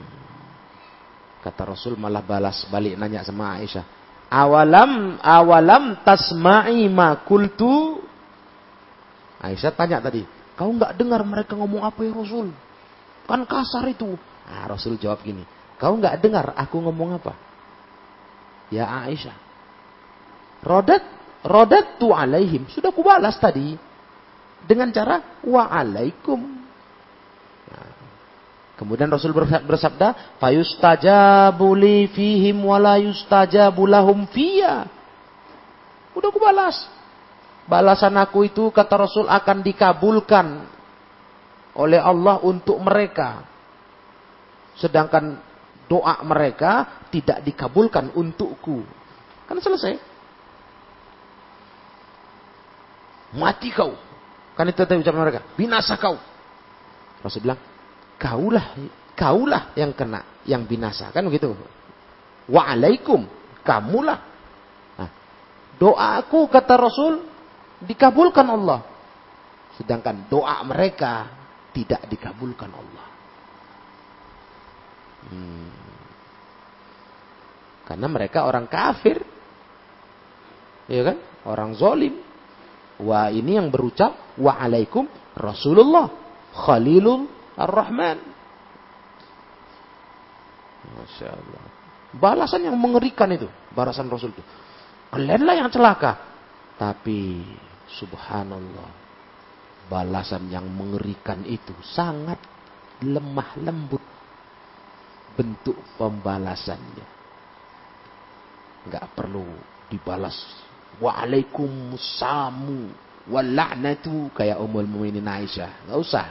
Kata 1.41 1.73
Rasul 1.73 1.97
malah 1.97 2.21
balas 2.21 2.69
balik 2.69 3.01
nanya 3.01 3.25
sama 3.25 3.57
Aisyah. 3.57 3.85
Awalam 4.29 5.17
awalam 5.25 6.05
tasma'i 6.05 6.85
ma 6.93 7.25
kultu. 7.25 8.05
Aisyah 9.41 9.73
tanya 9.73 10.05
tadi, 10.05 10.25
kau 10.57 10.69
nggak 10.73 10.97
dengar 10.97 11.25
mereka 11.25 11.57
ngomong 11.57 11.81
apa 11.81 12.05
ya 12.05 12.13
Rasul? 12.13 12.53
Kan 13.25 13.49
kasar 13.49 13.89
itu. 13.89 14.17
Nah, 14.45 14.69
Rasul 14.69 15.01
jawab 15.01 15.25
gini, 15.25 15.45
kau 15.81 15.97
nggak 15.97 16.21
dengar 16.21 16.53
aku 16.57 16.77
ngomong 16.85 17.17
apa? 17.17 17.33
Ya 18.69 18.89
Aisyah. 18.89 19.37
Rodat, 20.65 21.05
rodat 21.45 22.01
tu 22.01 22.13
alaihim. 22.13 22.65
Sudah 22.73 22.93
kubalas 22.93 23.37
tadi. 23.37 23.77
Dengan 24.65 24.89
cara 24.89 25.21
waalaikum. 25.45 26.41
Nah, 27.69 27.89
kemudian 28.81 29.13
Rasul 29.13 29.37
bersabda, 29.37 30.41
fayustajabu 30.41 31.77
li 31.77 32.09
fihim 32.09 32.65
wala 32.65 32.97
yustajabu 32.97 33.85
lahum 33.85 34.25
fiyya. 34.33 34.89
Udah 36.17 36.31
kubalas. 36.33 36.89
Balasan 37.65 38.17
aku 38.21 38.49
itu 38.49 38.69
kata 38.73 39.09
Rasul 39.09 39.29
akan 39.29 39.65
dikabulkan 39.65 40.47
oleh 41.77 42.01
Allah 42.01 42.41
untuk 42.41 42.77
mereka. 42.81 43.54
Sedangkan 44.79 45.39
doa 45.87 46.19
mereka 46.27 47.05
tidak 47.13 47.45
dikabulkan 47.47 48.11
untukku. 48.17 48.83
Kan 49.47 49.61
selesai. 49.61 50.01
Mati 53.35 53.71
kau. 53.75 53.95
Kan 54.55 54.71
itu 54.71 54.79
tadi 54.87 55.03
ucapan 55.03 55.23
mereka. 55.27 55.41
Binasa 55.59 55.99
kau. 55.99 56.15
Rasul 57.23 57.43
bilang, 57.43 57.61
kaulah, 58.21 58.77
kaulah 59.19 59.75
yang 59.75 59.91
kena, 59.91 60.45
yang 60.47 60.63
binasa. 60.69 61.11
Kan 61.11 61.27
begitu. 61.27 61.57
Waalaikum, 62.47 63.25
kamulah. 63.65 64.21
Nah, 65.01 65.11
doaku 65.81 66.47
kata 66.53 66.75
Rasul 66.77 67.25
dikabulkan 67.83 68.47
Allah. 68.47 68.85
Sedangkan 69.75 70.31
doa 70.31 70.63
mereka 70.63 71.27
tidak 71.75 72.07
dikabulkan 72.07 72.71
Allah. 72.71 73.14
Hmm. 75.31 75.71
Karena 77.85 78.07
mereka 78.09 78.49
orang 78.49 78.65
kafir. 78.69 79.21
Ya 80.89 81.03
kan? 81.05 81.17
Orang 81.45 81.77
zolim. 81.77 82.21
Wah 83.01 83.29
ini 83.29 83.59
yang 83.59 83.69
berucap 83.69 84.39
waalaikum 84.39 85.11
Rasulullah 85.35 86.09
Khalilul 86.55 87.27
Ar-Rahman. 87.59 88.19
Masya 90.95 91.29
Allah. 91.35 91.63
Balasan 92.15 92.71
yang 92.71 92.77
mengerikan 92.79 93.27
itu. 93.35 93.51
Balasan 93.75 94.07
Rasul 94.07 94.31
itu. 94.31 94.45
Kalianlah 95.11 95.55
yang 95.59 95.69
celaka. 95.71 96.13
Tapi 96.79 97.43
subhanallah. 97.99 98.91
Balasan 99.91 100.49
yang 100.49 100.65
mengerikan 100.71 101.43
itu 101.45 101.75
sangat 101.83 102.39
lemah 103.03 103.59
lembut. 103.59 104.01
Bentuk 105.35 105.79
pembalasannya. 105.99 107.07
Nggak 108.85 109.07
perlu 109.17 109.49
dibalas 109.89 110.37
Waalaikumsalam 111.03 112.59
walaknatu 113.27 114.31
kayak 114.37 114.61
Ummul 114.63 114.87
Mukminin 114.87 115.27
Aisyah. 115.27 115.87
Enggak 115.87 115.99
usah. 115.99 116.27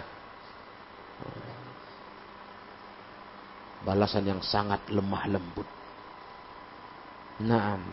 Balasan 3.83 4.23
yang 4.23 4.39
sangat 4.39 4.79
lemah 4.87 5.27
lembut. 5.27 5.67
Naam. 7.43 7.83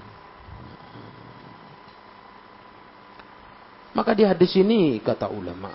Maka 3.90 4.14
di 4.14 4.22
hadis 4.22 4.54
ini 4.54 5.02
kata 5.02 5.26
ulama 5.26 5.74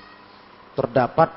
terdapat 0.72 1.36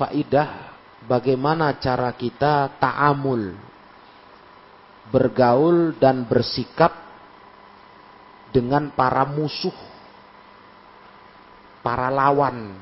faidah 0.00 0.79
bagaimana 1.04 1.80
cara 1.80 2.12
kita 2.12 2.76
ta'amul 2.76 3.56
bergaul 5.10 5.98
dan 5.98 6.24
bersikap 6.24 6.94
dengan 8.50 8.90
para 8.94 9.26
musuh, 9.26 9.74
para 11.82 12.10
lawan, 12.10 12.78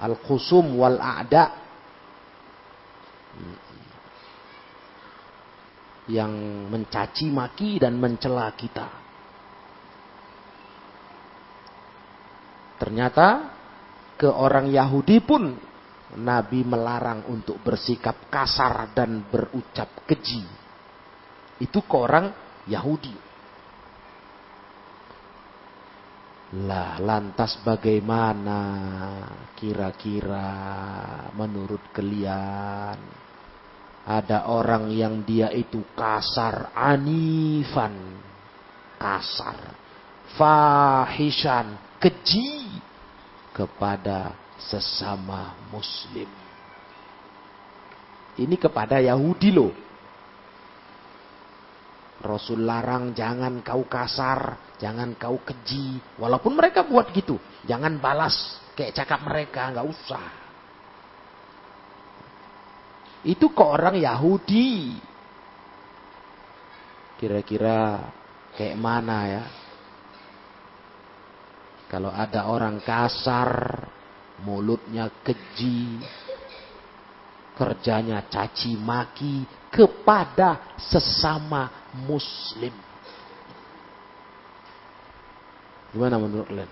al-khusum 0.00 0.76
wal 0.76 0.96
a'da 1.00 1.44
yang 6.10 6.32
mencaci 6.68 7.28
maki 7.30 7.78
dan 7.78 7.96
mencela 8.00 8.50
kita. 8.56 8.88
Ternyata 12.80 13.28
ke 14.16 14.26
orang 14.26 14.72
Yahudi 14.72 15.20
pun 15.20 15.69
Nabi 16.18 16.66
melarang 16.66 17.30
untuk 17.30 17.62
bersikap 17.62 18.26
kasar 18.26 18.90
dan 18.90 19.22
berucap 19.30 20.02
keji. 20.08 20.42
Itu 21.62 21.86
ke 21.86 21.94
orang 21.94 22.26
Yahudi. 22.66 23.14
Lah, 26.50 26.98
lantas 26.98 27.62
bagaimana 27.62 28.58
kira-kira 29.54 30.50
menurut 31.38 31.94
kalian? 31.94 32.98
Ada 34.02 34.50
orang 34.50 34.90
yang 34.90 35.22
dia 35.22 35.54
itu 35.54 35.78
kasar, 35.94 36.74
anifan, 36.74 38.18
kasar, 38.98 39.78
fahishan, 40.34 41.78
keji 42.02 42.82
kepada 43.54 44.34
sesama 44.68 45.56
muslim. 45.72 46.28
Ini 48.40 48.56
kepada 48.56 49.00
Yahudi 49.00 49.50
loh. 49.52 49.72
Rasul 52.20 52.68
larang 52.68 53.16
jangan 53.16 53.64
kau 53.64 53.88
kasar, 53.88 54.76
jangan 54.76 55.16
kau 55.16 55.40
keji. 55.40 55.96
Walaupun 56.20 56.52
mereka 56.52 56.84
buat 56.84 57.08
gitu, 57.16 57.40
jangan 57.64 57.96
balas 57.96 58.60
kayak 58.76 58.92
cakap 58.92 59.24
mereka, 59.24 59.72
nggak 59.72 59.88
usah. 59.88 60.26
Itu 63.24 63.52
ke 63.52 63.64
orang 63.64 63.96
Yahudi. 64.00 64.96
Kira-kira 67.20 68.08
kayak 68.56 68.76
mana 68.80 69.18
ya? 69.28 69.44
Kalau 71.88 72.08
ada 72.08 72.48
orang 72.48 72.80
kasar, 72.80 73.84
mulutnya 74.44 75.08
keji, 75.22 76.00
kerjanya 77.56 78.24
caci 78.28 78.76
maki 78.76 79.44
kepada 79.68 80.76
sesama 80.80 81.92
muslim. 82.08 82.72
Gimana 85.90 86.16
menurut 86.16 86.46
kalian? 86.46 86.70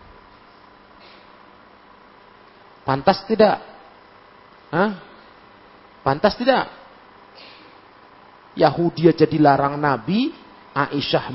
Pantas 2.87 3.21
tidak? 3.29 3.61
Hah? 4.73 4.91
Pantas 6.01 6.33
tidak? 6.41 6.73
Yahudi 8.57 9.13
aja 9.13 9.29
dilarang 9.29 9.77
Nabi, 9.77 10.33
Aisyah 10.73 11.29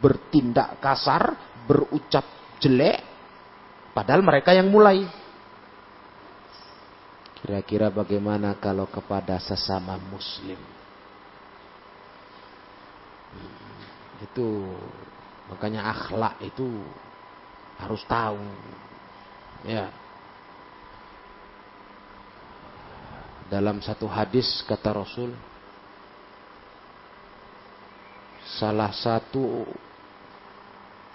bertindak 0.00 0.80
kasar, 0.80 1.36
berucap 1.68 2.24
jelek, 2.62 3.02
padahal 3.92 4.22
mereka 4.24 4.54
yang 4.54 4.70
mulai. 4.72 5.27
Kira-kira 7.38 7.86
bagaimana 7.86 8.58
kalau 8.58 8.90
kepada 8.90 9.38
sesama 9.38 9.94
muslim? 10.10 10.58
Itu 14.18 14.74
makanya 15.46 15.86
akhlak 15.86 16.42
itu 16.42 16.66
harus 17.78 18.02
tahu. 18.10 18.42
Ya. 19.62 19.86
Dalam 23.48 23.80
satu 23.80 24.10
hadis 24.10 24.60
kata 24.66 24.92
Rasul 24.92 25.32
salah 28.58 28.90
satu 28.90 29.62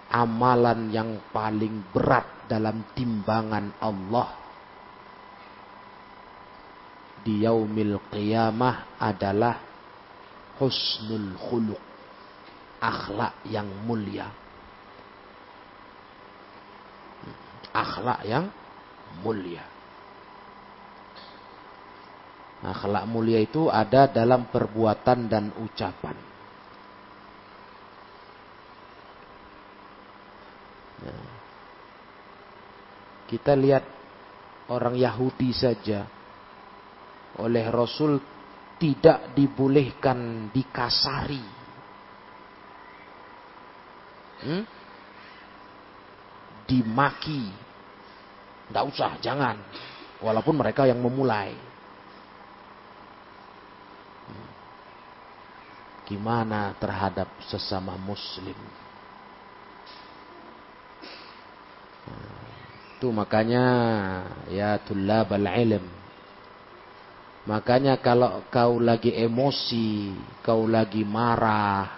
amalan 0.07 0.87
yang 0.89 1.19
paling 1.35 1.83
berat 1.91 2.47
dalam 2.47 2.85
timbangan 2.95 3.75
Allah 3.81 4.42
di 7.23 7.47
yaumil 7.47 8.03
qiyamah 8.11 8.99
adalah 8.99 9.55
husnul 10.59 11.39
khuluq 11.39 11.93
akhlak 12.83 13.47
yang 13.47 13.71
mulia. 13.87 14.27
Akhlak 17.71 18.27
yang 18.27 18.51
mulia. 19.23 19.63
Akhlak 22.63 23.07
mulia 23.07 23.39
itu 23.39 23.71
ada 23.71 24.11
dalam 24.11 24.51
perbuatan 24.51 25.31
dan 25.31 25.51
ucapan. 25.63 26.15
Ya. 31.03 31.15
Kita 33.27 33.55
lihat 33.57 33.83
orang 34.69 34.95
Yahudi 34.95 35.51
saja 35.51 36.05
oleh 37.41 37.65
Rasul 37.71 38.21
tidak 38.77 39.33
dibolehkan 39.33 40.49
dikasari. 40.51 41.45
Hmm? 44.43 44.63
Dimaki. 46.67 47.43
Tidak 48.67 48.83
usah, 48.89 49.17
jangan. 49.23 49.55
Walaupun 50.19 50.55
mereka 50.59 50.83
yang 50.83 50.99
memulai. 50.99 51.55
Hmm. 54.27 54.49
Gimana 56.05 56.75
terhadap 56.77 57.31
sesama 57.47 57.95
muslim? 57.95 58.83
Itu 63.03 63.11
makanya 63.11 63.65
ya 64.47 64.79
tulabal 64.79 65.43
ilm. 65.43 66.02
Makanya 67.43 67.99
kalau 67.99 68.47
kau 68.47 68.79
lagi 68.79 69.11
emosi, 69.11 70.15
kau 70.39 70.63
lagi 70.63 71.03
marah, 71.03 71.91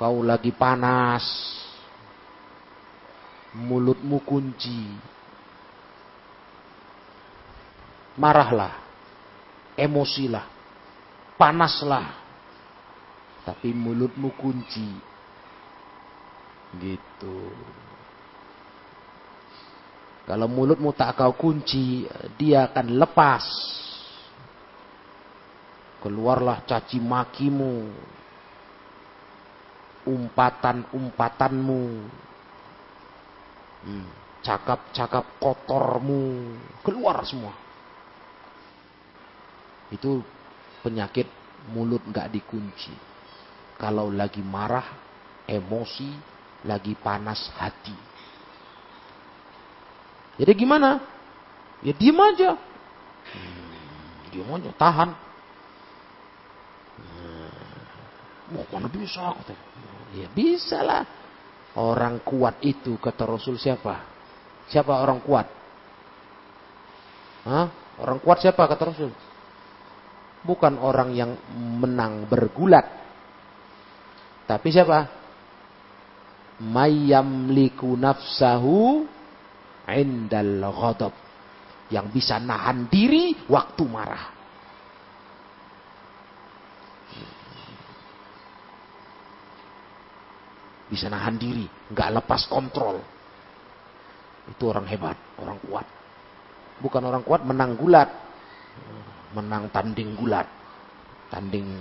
kau 0.00 0.24
lagi 0.24 0.48
panas, 0.48 1.24
mulutmu 3.52 4.16
kunci. 4.24 5.12
Marahlah, 8.12 8.76
emosilah, 9.76 10.44
panaslah, 11.40 12.12
tapi 13.44 13.72
mulutmu 13.72 14.28
kunci 14.36 15.12
Gitu. 16.72 17.36
Kalau 20.22 20.46
mulutmu 20.46 20.94
tak 20.94 21.18
kau 21.18 21.34
kunci, 21.34 22.06
dia 22.38 22.70
akan 22.70 22.94
lepas. 22.94 23.42
Keluarlah 25.98 26.62
caci 26.62 27.02
makimu. 27.02 27.90
Umpatan-umpatanmu. 30.06 31.82
Hmm, 33.82 34.08
cakap-cakap 34.46 35.42
kotormu. 35.42 36.54
Keluar 36.86 37.26
semua. 37.26 37.54
Itu 39.90 40.22
penyakit 40.86 41.26
mulut 41.74 42.02
nggak 42.06 42.30
dikunci. 42.30 42.94
Kalau 43.78 44.10
lagi 44.14 44.42
marah, 44.42 44.86
emosi, 45.50 46.14
lagi 46.66 46.94
panas 46.94 47.50
hati. 47.58 48.11
Jadi 50.40 50.52
gimana? 50.56 51.00
Ya 51.82 51.92
diem 51.92 52.16
aja. 52.16 52.56
Hmm, 53.28 54.30
diem 54.32 54.48
aja, 54.48 54.70
tahan. 54.78 55.10
Hmm, 56.96 58.56
oh, 58.56 58.66
mana 58.72 58.88
bisa? 58.88 59.34
Ya 60.16 60.28
bisa 60.32 60.80
lah. 60.80 61.04
Orang 61.72 62.20
kuat 62.20 62.60
itu 62.60 63.00
kata 63.00 63.24
Rasul 63.24 63.56
siapa? 63.56 64.04
Siapa 64.68 64.92
orang 65.00 65.24
kuat? 65.24 65.48
Hah? 67.48 67.66
Orang 68.00 68.20
kuat 68.20 68.44
siapa 68.44 68.60
kata 68.68 68.92
Rasul? 68.92 69.12
Bukan 70.44 70.76
orang 70.80 71.16
yang 71.16 71.32
menang 71.80 72.28
bergulat. 72.28 72.84
Tapi 74.44 74.68
siapa? 74.68 75.22
mayyamliku 76.62 77.98
nafsahu 77.98 79.02
indal 79.90 80.62
ghadab 80.70 81.14
yang 81.90 82.08
bisa 82.08 82.38
nahan 82.38 82.86
diri 82.88 83.36
waktu 83.50 83.84
marah. 83.84 84.24
Bisa 90.92 91.08
nahan 91.08 91.40
diri, 91.40 91.64
nggak 91.88 92.20
lepas 92.20 92.44
kontrol. 92.52 93.00
Itu 94.48 94.68
orang 94.68 94.84
hebat, 94.90 95.16
orang 95.40 95.56
kuat. 95.64 95.86
Bukan 96.82 97.02
orang 97.06 97.22
kuat 97.22 97.46
menang 97.46 97.78
gulat. 97.78 98.10
Menang 99.32 99.72
tanding 99.72 100.12
gulat. 100.18 100.44
Tanding 101.32 101.80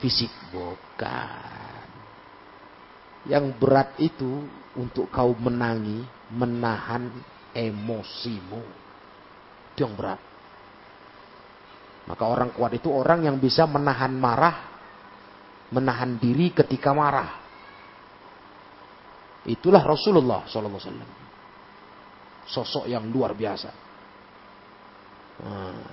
fisik. 0.00 0.30
Bukan. 0.48 1.84
Yang 3.28 3.44
berat 3.60 3.92
itu 4.00 4.46
untuk 4.78 5.12
kau 5.12 5.34
menangi, 5.36 6.06
menahan 6.32 7.08
emosimu. 7.54 8.62
Itu 9.74 9.84
yang 9.86 9.94
berat. 9.94 10.20
Maka 12.08 12.24
orang 12.24 12.50
kuat 12.56 12.72
itu 12.72 12.88
orang 12.88 13.28
yang 13.28 13.36
bisa 13.36 13.68
menahan 13.68 14.16
marah, 14.16 14.56
menahan 15.68 16.16
diri 16.16 16.52
ketika 16.56 16.96
marah. 16.96 17.36
Itulah 19.44 19.84
Rasulullah 19.84 20.44
SAW. 20.48 21.28
Sosok 22.48 22.88
yang 22.88 23.04
luar 23.12 23.36
biasa. 23.36 23.70
Nah, 25.38 25.84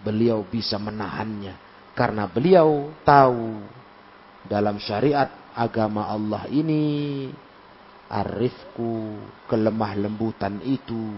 beliau 0.00 0.46
bisa 0.48 0.80
menahannya 0.80 1.92
karena 1.92 2.24
beliau 2.24 2.88
tahu 3.04 3.60
dalam 4.48 4.80
syariat 4.80 5.28
agama 5.52 6.08
Allah 6.08 6.48
ini 6.48 7.28
arifku 8.10 9.22
kelemah 9.46 9.94
lembutan 9.94 10.58
itu 10.66 11.14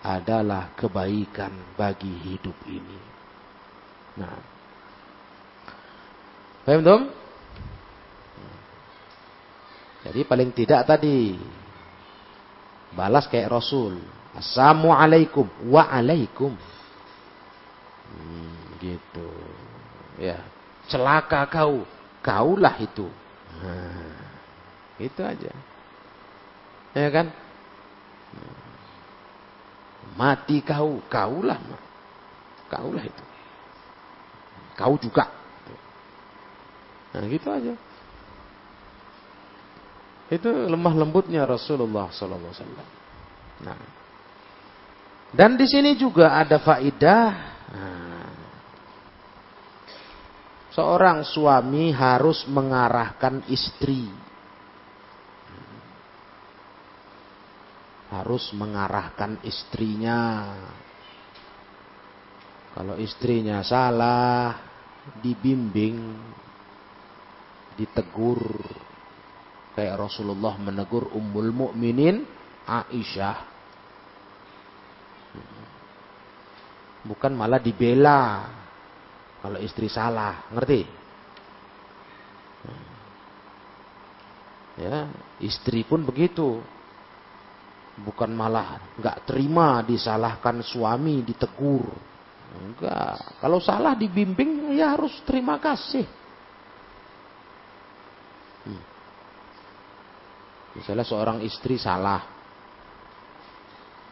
adalah 0.00 0.72
kebaikan 0.74 1.52
bagi 1.76 2.10
hidup 2.10 2.56
ini. 2.66 2.98
Nah. 4.16 4.40
Paham 6.64 6.82
dong? 6.82 7.02
Jadi 10.02 10.20
paling 10.26 10.50
tidak 10.50 10.82
tadi 10.88 11.38
balas 12.96 13.30
kayak 13.30 13.52
Rasul. 13.52 14.02
Assalamualaikum 14.34 15.46
waalaikum. 15.70 16.56
Hmm, 18.10 18.56
gitu. 18.82 19.30
Ya, 20.18 20.42
celaka 20.90 21.46
kau, 21.46 21.86
kaulah 22.24 22.74
itu. 22.82 23.06
Nah, 23.62 24.18
itu 24.98 25.20
aja. 25.22 25.52
Ya 26.92 27.08
kan? 27.08 27.32
Mati 30.12 30.60
kau, 30.60 31.00
kaulah. 31.08 31.56
Kaulah 32.68 33.04
itu. 33.04 33.24
Kau 34.76 34.94
juga. 35.00 35.28
Nah, 37.12 37.28
gitu 37.28 37.48
aja. 37.52 37.74
Itu 40.32 40.48
lemah 40.48 40.94
lembutnya 40.96 41.44
Rasulullah 41.44 42.08
wasallam. 42.08 42.88
Nah. 43.60 43.76
Dan 45.32 45.56
di 45.60 45.68
sini 45.68 45.96
juga 45.96 46.36
ada 46.36 46.56
faidah. 46.60 47.28
Nah, 47.72 48.12
Seorang 50.72 51.20
suami 51.20 51.92
harus 51.92 52.48
mengarahkan 52.48 53.44
istri. 53.52 54.08
Harus 58.12 58.52
mengarahkan 58.52 59.40
istrinya. 59.40 60.52
Kalau 62.76 63.00
istrinya 63.00 63.64
salah, 63.64 64.60
dibimbing, 65.24 65.96
ditegur. 67.76 68.40
Kayak 69.72 70.04
Rasulullah 70.04 70.60
menegur 70.60 71.08
Ummul 71.16 71.48
Mukminin 71.56 72.28
Aisyah. 72.68 73.48
Bukan 77.02 77.32
malah 77.34 77.58
dibela 77.58 78.46
kalau 79.42 79.58
istri 79.58 79.90
salah, 79.90 80.46
ngerti? 80.54 80.86
Ya, 84.78 85.10
istri 85.42 85.82
pun 85.82 86.06
begitu. 86.06 86.62
Bukan 87.92 88.32
malah 88.32 88.96
nggak 88.96 89.28
terima 89.28 89.84
disalahkan 89.84 90.64
suami, 90.64 91.20
ditegur. 91.20 91.84
Enggak. 92.52 93.40
Kalau 93.40 93.60
salah 93.60 93.92
dibimbing 93.96 94.72
ya 94.76 94.96
harus 94.96 95.12
terima 95.28 95.60
kasih. 95.60 96.04
Hmm. 98.64 98.82
Misalnya 100.76 101.04
seorang 101.04 101.38
istri 101.44 101.76
salah. 101.76 102.24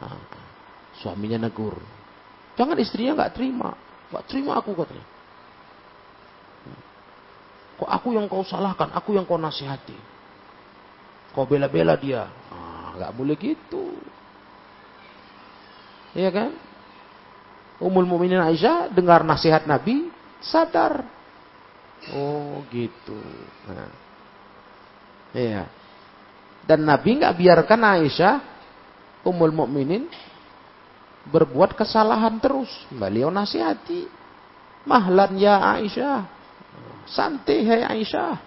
Nah, 0.01 0.17
suaminya 0.97 1.49
negur. 1.49 1.77
Jangan 2.57 2.77
istrinya 2.77 3.17
nggak 3.17 3.33
terima. 3.33 3.73
Nggak 4.13 4.25
terima 4.29 4.57
aku 4.57 4.77
katanya. 4.77 5.05
Kok 7.81 7.89
aku 7.89 8.13
yang 8.13 8.29
kau 8.29 8.45
salahkan, 8.45 8.93
aku 8.93 9.17
yang 9.17 9.25
kau 9.25 9.41
nasihati. 9.41 9.97
Kau 11.33 11.49
bela-bela 11.49 11.97
dia. 11.97 12.29
Nggak 13.01 13.17
boleh 13.17 13.33
gitu. 13.41 13.97
Iya 16.13 16.29
kan? 16.29 16.51
Umul 17.81 18.05
Mukminin 18.05 18.45
Aisyah 18.45 18.93
dengar 18.93 19.25
nasihat 19.25 19.65
Nabi, 19.65 20.13
sadar. 20.37 21.01
Oh, 22.13 22.61
gitu. 22.69 23.17
Nah. 23.65 23.89
Iya. 25.33 25.65
Dan 26.61 26.85
Nabi 26.85 27.17
nggak 27.17 27.41
biarkan 27.41 27.81
Aisyah, 27.81 28.37
Umul 29.25 29.49
Mukminin 29.49 30.05
berbuat 31.25 31.73
kesalahan 31.73 32.37
terus. 32.37 32.69
Beliau 32.93 33.33
nasihati. 33.33 34.05
Mahlan 34.85 35.41
ya 35.41 35.57
Aisyah. 35.77 36.21
Santai 37.09 37.65
hai 37.65 37.81
Aisyah. 37.97 38.37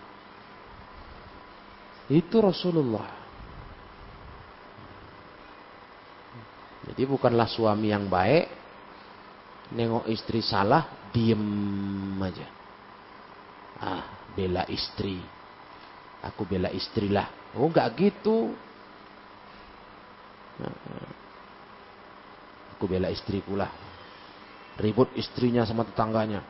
Itu 2.07 2.39
Rasulullah. 2.39 3.24
Jadi 6.85 7.03
bukanlah 7.09 7.49
suami 7.49 7.89
yang 7.89 8.07
baik, 8.13 8.45
nengok 9.73 10.05
istri 10.13 10.45
salah, 10.45 11.09
diem 11.09 12.21
aja. 12.21 12.49
Ah, 13.81 14.05
bela 14.37 14.69
istri. 14.69 15.19
Aku 16.25 16.45
bela 16.45 16.69
istrilah. 16.73 17.29
Oh, 17.57 17.69
enggak 17.69 17.89
gitu. 17.97 18.53
Aku 22.77 22.85
bela 22.85 23.09
istriku 23.09 23.57
lah. 23.57 23.69
Ribut 24.81 25.13
istrinya 25.17 25.65
sama 25.65 25.85
tetangganya. 25.89 26.43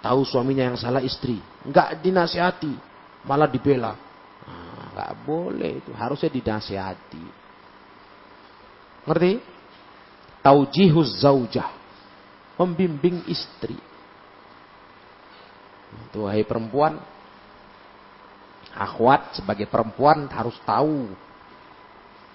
Tahu 0.00 0.22
suaminya 0.22 0.70
yang 0.70 0.78
salah 0.78 1.02
istri. 1.02 1.42
Enggak 1.66 1.98
dinasihati. 2.02 2.74
Malah 3.26 3.50
dibela. 3.50 3.98
Enggak 4.92 5.10
boleh 5.26 5.82
itu. 5.82 5.90
Harusnya 5.92 6.30
dinasihati. 6.30 7.45
Ngerti? 9.06 9.38
Taujihuz 10.42 11.22
zaujah. 11.22 11.70
Membimbing 12.58 13.22
istri. 13.30 13.78
Itu 16.10 16.26
hai 16.26 16.42
perempuan. 16.42 16.98
Akhwat 18.76 19.38
sebagai 19.38 19.70
perempuan 19.70 20.28
harus 20.28 20.58
tahu. 20.66 21.08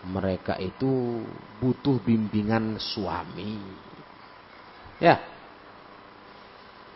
Mereka 0.02 0.58
itu 0.58 1.22
butuh 1.62 2.02
bimbingan 2.02 2.82
suami. 2.82 3.62
Ya. 4.98 5.22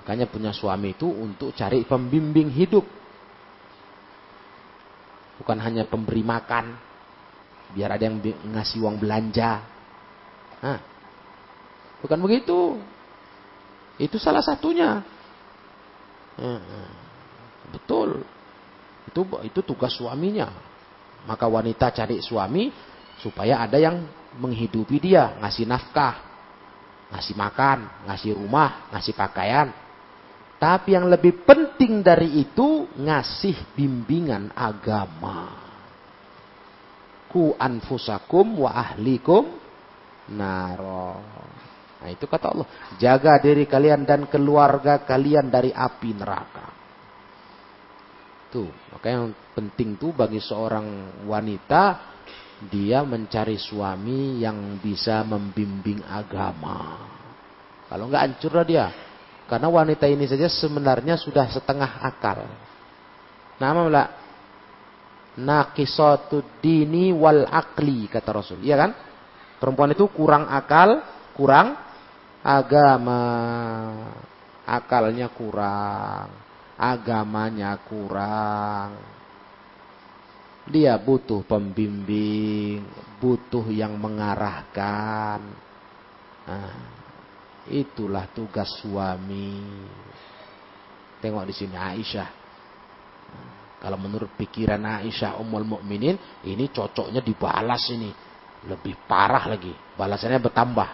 Makanya 0.02 0.26
punya 0.26 0.52
suami 0.54 0.98
itu 0.98 1.06
untuk 1.06 1.54
cari 1.54 1.86
pembimbing 1.86 2.50
hidup. 2.50 2.86
Bukan 5.38 5.58
hanya 5.62 5.86
pemberi 5.86 6.24
makan 6.24 6.95
biar 7.76 8.00
ada 8.00 8.08
yang 8.08 8.24
ngasih 8.24 8.80
uang 8.80 8.96
belanja. 8.96 9.60
Nah, 10.64 10.80
bukan 12.00 12.20
begitu. 12.24 12.80
Itu 14.00 14.16
salah 14.16 14.40
satunya. 14.40 15.04
Nah, 16.40 16.64
betul. 17.76 18.24
Itu 19.12 19.28
itu 19.44 19.60
tugas 19.60 19.92
suaminya. 20.00 20.48
Maka 21.28 21.52
wanita 21.52 21.92
cari 21.92 22.24
suami 22.24 22.72
supaya 23.20 23.60
ada 23.60 23.76
yang 23.76 24.08
menghidupi 24.40 25.04
dia, 25.04 25.36
ngasih 25.44 25.68
nafkah, 25.68 26.16
ngasih 27.12 27.36
makan, 27.36 28.08
ngasih 28.08 28.32
rumah, 28.40 28.88
ngasih 28.96 29.12
pakaian. 29.12 29.68
Tapi 30.56 30.96
yang 30.96 31.12
lebih 31.12 31.44
penting 31.44 32.00
dari 32.00 32.40
itu 32.40 32.88
ngasih 32.96 33.76
bimbingan 33.76 34.56
agama 34.56 35.65
ku 37.36 37.52
anfusakum 37.60 38.64
wa 38.64 38.72
ahlikum 38.72 39.44
naro. 40.32 41.20
Nah 42.00 42.08
itu 42.08 42.32
kata 42.32 42.56
Allah. 42.56 42.68
Jaga 42.96 43.36
diri 43.44 43.68
kalian 43.68 44.08
dan 44.08 44.32
keluarga 44.32 45.04
kalian 45.04 45.52
dari 45.52 45.76
api 45.76 46.16
neraka. 46.16 46.72
Tuh, 48.56 48.72
maka 48.96 49.12
yang 49.12 49.36
penting 49.52 50.00
tuh 50.00 50.16
bagi 50.16 50.40
seorang 50.40 51.20
wanita 51.28 52.16
dia 52.72 53.04
mencari 53.04 53.60
suami 53.60 54.40
yang 54.40 54.80
bisa 54.80 55.20
membimbing 55.28 56.00
agama. 56.08 57.04
Kalau 57.92 58.08
nggak 58.08 58.24
hancur 58.32 58.56
lah 58.56 58.64
dia. 58.64 58.88
Karena 59.46 59.68
wanita 59.68 60.08
ini 60.08 60.24
saja 60.24 60.48
sebenarnya 60.48 61.20
sudah 61.20 61.52
setengah 61.52 62.00
akal. 62.00 62.48
Nah, 63.60 63.72
naqisatu 65.40 66.64
dini 66.64 67.12
wal 67.12 67.44
akli 67.48 68.08
kata 68.08 68.30
Rasul. 68.32 68.64
Iya 68.64 68.76
kan? 68.80 68.92
Perempuan 69.60 69.92
itu 69.92 70.08
kurang 70.12 70.48
akal, 70.48 71.04
kurang 71.36 71.76
agama. 72.44 73.24
Akalnya 74.66 75.30
kurang, 75.30 76.34
agamanya 76.74 77.78
kurang. 77.86 78.98
Dia 80.66 80.98
butuh 80.98 81.46
pembimbing, 81.46 82.82
butuh 83.22 83.70
yang 83.70 83.94
mengarahkan. 84.02 85.38
Nah, 86.50 86.78
itulah 87.70 88.26
tugas 88.34 88.74
suami. 88.82 89.62
Tengok 91.22 91.46
di 91.46 91.54
sini 91.54 91.78
Aisyah 91.78 92.45
kalau 93.86 94.02
menurut 94.02 94.34
pikiran 94.34 94.82
Aisyah 94.82 95.38
Ummul 95.38 95.78
Mukminin, 95.78 96.18
ini 96.42 96.74
cocoknya 96.74 97.22
dibalas 97.22 97.86
ini. 97.94 98.10
Lebih 98.66 98.98
parah 99.06 99.46
lagi. 99.46 99.70
Balasannya 99.94 100.42
bertambah. 100.42 100.90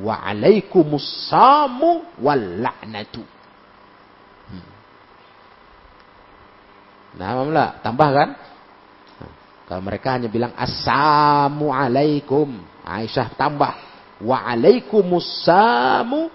Wa 0.00 0.24
alaikumussamu 0.32 2.16
wal 2.24 2.64
la'natu. 2.64 3.20
Hmm. 4.48 4.72
Nah, 7.20 7.44
mamla, 7.44 7.84
tambah 7.84 8.08
kan? 8.08 8.28
Nah, 9.20 9.32
kalau 9.68 9.84
mereka 9.84 10.16
hanya 10.16 10.32
bilang 10.32 10.56
assalamu 10.56 11.76
alaikum, 11.76 12.56
Aisyah 12.88 13.36
tambah 13.36 13.72
wa 14.24 14.48
alaikumussamu 14.48 16.32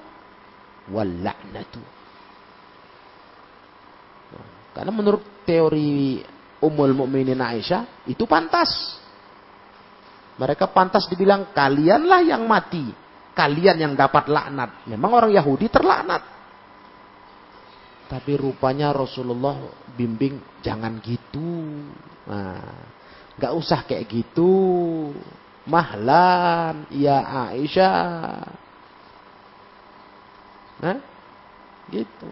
wal 0.93 1.13
la'natu. 1.17 1.81
Nah, 4.37 4.45
karena 4.77 4.93
menurut 4.93 5.38
teori 5.49 6.21
Ummul 6.61 6.93
Mukminin 6.93 7.41
Aisyah 7.41 8.05
itu 8.05 8.29
pantas. 8.29 8.69
Mereka 10.37 10.69
pantas 10.69 11.09
dibilang 11.09 11.49
kalianlah 11.51 12.21
yang 12.21 12.45
mati, 12.45 12.85
kalian 13.33 13.81
yang 13.81 13.93
dapat 13.97 14.29
laknat. 14.29 14.85
Memang 14.85 15.11
orang 15.17 15.31
Yahudi 15.33 15.67
terlaknat. 15.67 16.21
Tapi 18.09 18.31
rupanya 18.37 18.93
Rasulullah 18.93 19.57
bimbing 19.97 20.61
jangan 20.61 21.01
gitu. 21.01 21.49
Nah, 22.29 22.85
gak 23.35 23.53
usah 23.57 23.83
kayak 23.83 24.07
gitu. 24.07 24.53
Mahlan, 25.69 26.89
ya 26.89 27.49
Aisyah. 27.51 28.41
Nah, 30.79 30.97
gitu. 31.91 32.31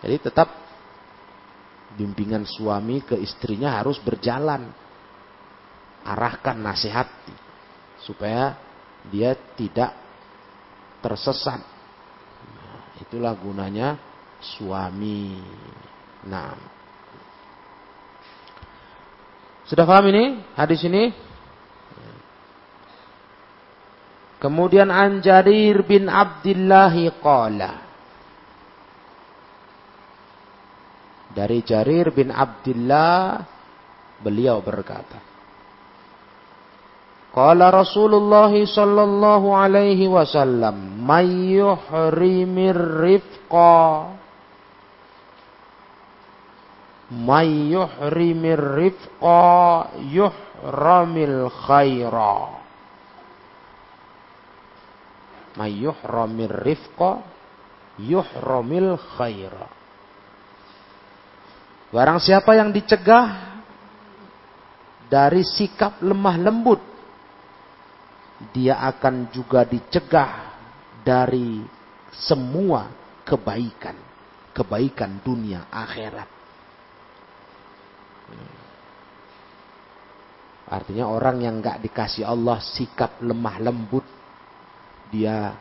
Jadi 0.00 0.16
tetap 0.20 0.63
bimbingan 1.94 2.44
suami 2.44 3.02
ke 3.02 3.14
istrinya 3.18 3.78
harus 3.78 3.98
berjalan. 4.02 4.70
Arahkan 6.04 6.60
nasihat 6.60 7.08
supaya 8.04 8.60
dia 9.08 9.32
tidak 9.56 9.96
tersesat. 11.00 11.64
Nah, 12.52 12.78
itulah 13.00 13.32
gunanya 13.32 13.96
suami. 14.40 15.40
Nah, 16.28 16.52
sudah 19.64 19.88
paham 19.88 20.12
ini 20.12 20.44
hadis 20.52 20.84
ini? 20.84 21.08
Kemudian 24.44 24.92
Anjarir 24.92 25.80
bin 25.88 26.04
Abdillahi 26.04 27.08
qala 27.24 27.93
Dari 31.34 31.66
Jarir 31.66 32.14
bin 32.14 32.30
Abdullah 32.30 33.42
beliau 34.22 34.62
berkata 34.62 35.34
Qala 37.34 37.74
Rasulullah 37.74 38.54
sallallahu 38.54 39.50
alaihi 39.50 40.06
wasallam 40.06 41.02
may 41.02 41.58
yuhrimir 41.58 42.78
rifqa? 42.78 44.14
May 47.10 47.74
yuhrimir 47.74 48.62
rifqa 48.78 49.90
yuhramil 50.14 51.50
khaira? 51.66 52.62
May 55.58 55.74
yuhramir 55.82 56.54
rifqa 56.54 57.18
yuhramil 57.98 58.94
khaira 59.18 59.83
Barang 61.94 62.18
siapa 62.18 62.58
yang 62.58 62.74
dicegah 62.74 63.54
dari 65.06 65.46
sikap 65.46 66.02
lemah 66.02 66.34
lembut. 66.42 66.82
Dia 68.50 68.82
akan 68.82 69.30
juga 69.30 69.62
dicegah 69.62 70.58
dari 71.06 71.62
semua 72.10 72.90
kebaikan. 73.22 73.94
Kebaikan 74.50 75.22
dunia 75.22 75.70
akhirat. 75.70 76.26
Artinya 80.66 81.06
orang 81.06 81.46
yang 81.46 81.62
nggak 81.62 81.78
dikasih 81.78 82.26
Allah 82.26 82.58
sikap 82.58 83.22
lemah 83.22 83.62
lembut, 83.62 84.02
dia 85.14 85.54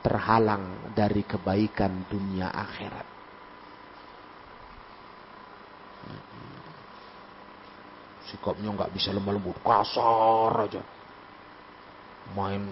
terhalang 0.00 0.96
dari 0.96 1.28
kebaikan 1.28 2.08
dunia 2.08 2.48
akhirat. 2.48 3.13
Sikapnya 8.34 8.74
nggak 8.74 8.90
bisa 8.90 9.14
lemah 9.14 9.38
lembut, 9.38 9.54
kasar 9.62 10.66
aja. 10.66 10.82
Main 12.34 12.66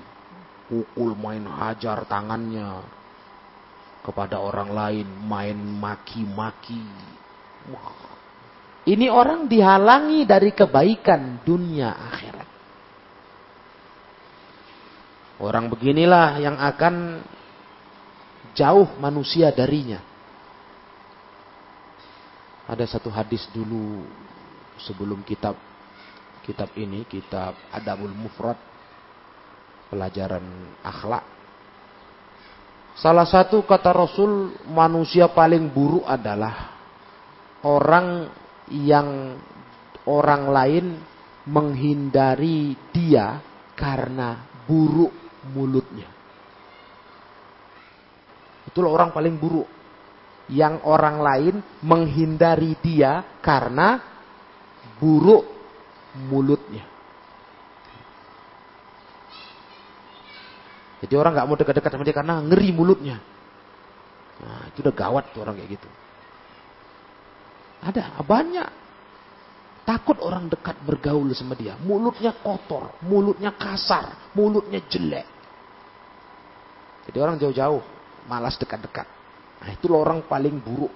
pukul, 0.67 1.15
main 1.15 1.47
hajar 1.47 2.03
tangannya 2.11 2.83
kepada 4.03 4.43
orang 4.43 4.75
lain, 4.75 5.07
main 5.23 5.55
maki-maki. 5.55 6.83
Ini 8.83 9.07
orang 9.07 9.47
dihalangi 9.47 10.27
dari 10.27 10.51
kebaikan 10.51 11.47
dunia 11.47 11.95
akhirat. 11.95 12.49
Orang 15.39 15.71
beginilah 15.71 16.43
yang 16.43 16.59
akan 16.59 17.23
jauh 18.59 18.91
manusia 18.99 19.55
darinya. 19.55 20.03
Ada 22.67 22.99
satu 22.99 23.15
hadis 23.15 23.47
dulu 23.55 24.03
sebelum 24.81 25.25
kitab 25.27 25.59
kitab 26.43 26.75
ini, 26.75 27.07
kitab 27.07 27.55
Adabul 27.71 28.13
Mufrad, 28.13 28.59
pelajaran 29.89 30.43
akhlak. 30.83 31.25
Salah 32.99 33.25
satu 33.25 33.65
kata 33.65 33.95
Rasul, 33.95 34.53
manusia 34.69 35.31
paling 35.33 35.73
buruk 35.73 36.05
adalah 36.05 36.77
orang 37.65 38.29
yang 38.69 39.39
orang 40.05 40.43
lain 40.51 40.87
menghindari 41.49 42.77
dia 42.93 43.41
karena 43.75 44.45
buruk 44.69 45.11
mulutnya. 45.51 46.11
Itulah 48.69 48.91
orang 48.93 49.11
paling 49.11 49.35
buruk. 49.41 49.69
Yang 50.53 50.85
orang 50.85 51.17
lain 51.23 51.55
menghindari 51.81 52.77
dia 52.83 53.41
karena 53.41 54.12
buruk 55.03 55.43
mulutnya. 56.31 56.87
Jadi 61.03 61.15
orang 61.19 61.35
nggak 61.35 61.47
mau 61.51 61.59
dekat-dekat 61.59 61.91
sama 61.91 62.07
dia 62.07 62.15
karena 62.15 62.39
ngeri 62.39 62.71
mulutnya. 62.71 63.19
Nah, 64.39 64.71
itu 64.71 64.87
udah 64.87 64.95
gawat 64.95 65.35
tuh 65.35 65.43
orang 65.43 65.59
kayak 65.59 65.75
gitu. 65.75 65.89
Ada 67.83 68.23
banyak 68.23 68.83
Takut 69.83 70.15
orang 70.23 70.47
dekat 70.47 70.79
bergaul 70.87 71.27
sama 71.35 71.59
dia. 71.59 71.75
Mulutnya 71.83 72.31
kotor, 72.39 73.03
mulutnya 73.03 73.51
kasar, 73.51 74.31
mulutnya 74.31 74.79
jelek. 74.87 75.27
Jadi 77.11 77.19
orang 77.19 77.35
jauh-jauh, 77.43 77.83
malas 78.31 78.55
dekat-dekat. 78.63 79.11
Nah 79.59 79.69
itu 79.75 79.91
orang 79.91 80.23
paling 80.31 80.63
buruk. 80.63 80.95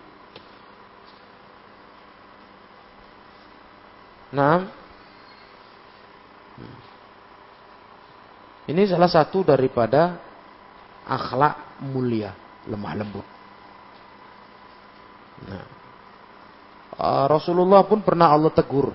Nah, 4.34 4.66
ini 8.66 8.82
salah 8.90 9.10
satu 9.10 9.46
daripada 9.46 10.18
akhlak 11.06 11.86
mulia, 11.86 12.34
lemah 12.66 12.94
lembut. 12.98 13.26
Nah, 15.46 15.76
Ah, 16.96 17.28
Rasulullah 17.28 17.84
pun 17.84 18.00
pernah 18.00 18.32
Allah 18.32 18.48
tegur 18.48 18.88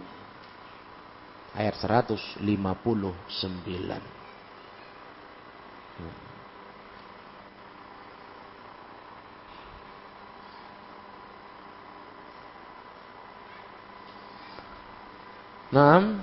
Ayat 1.58 1.76
159. 1.80 4.21
Nah, 15.72 16.20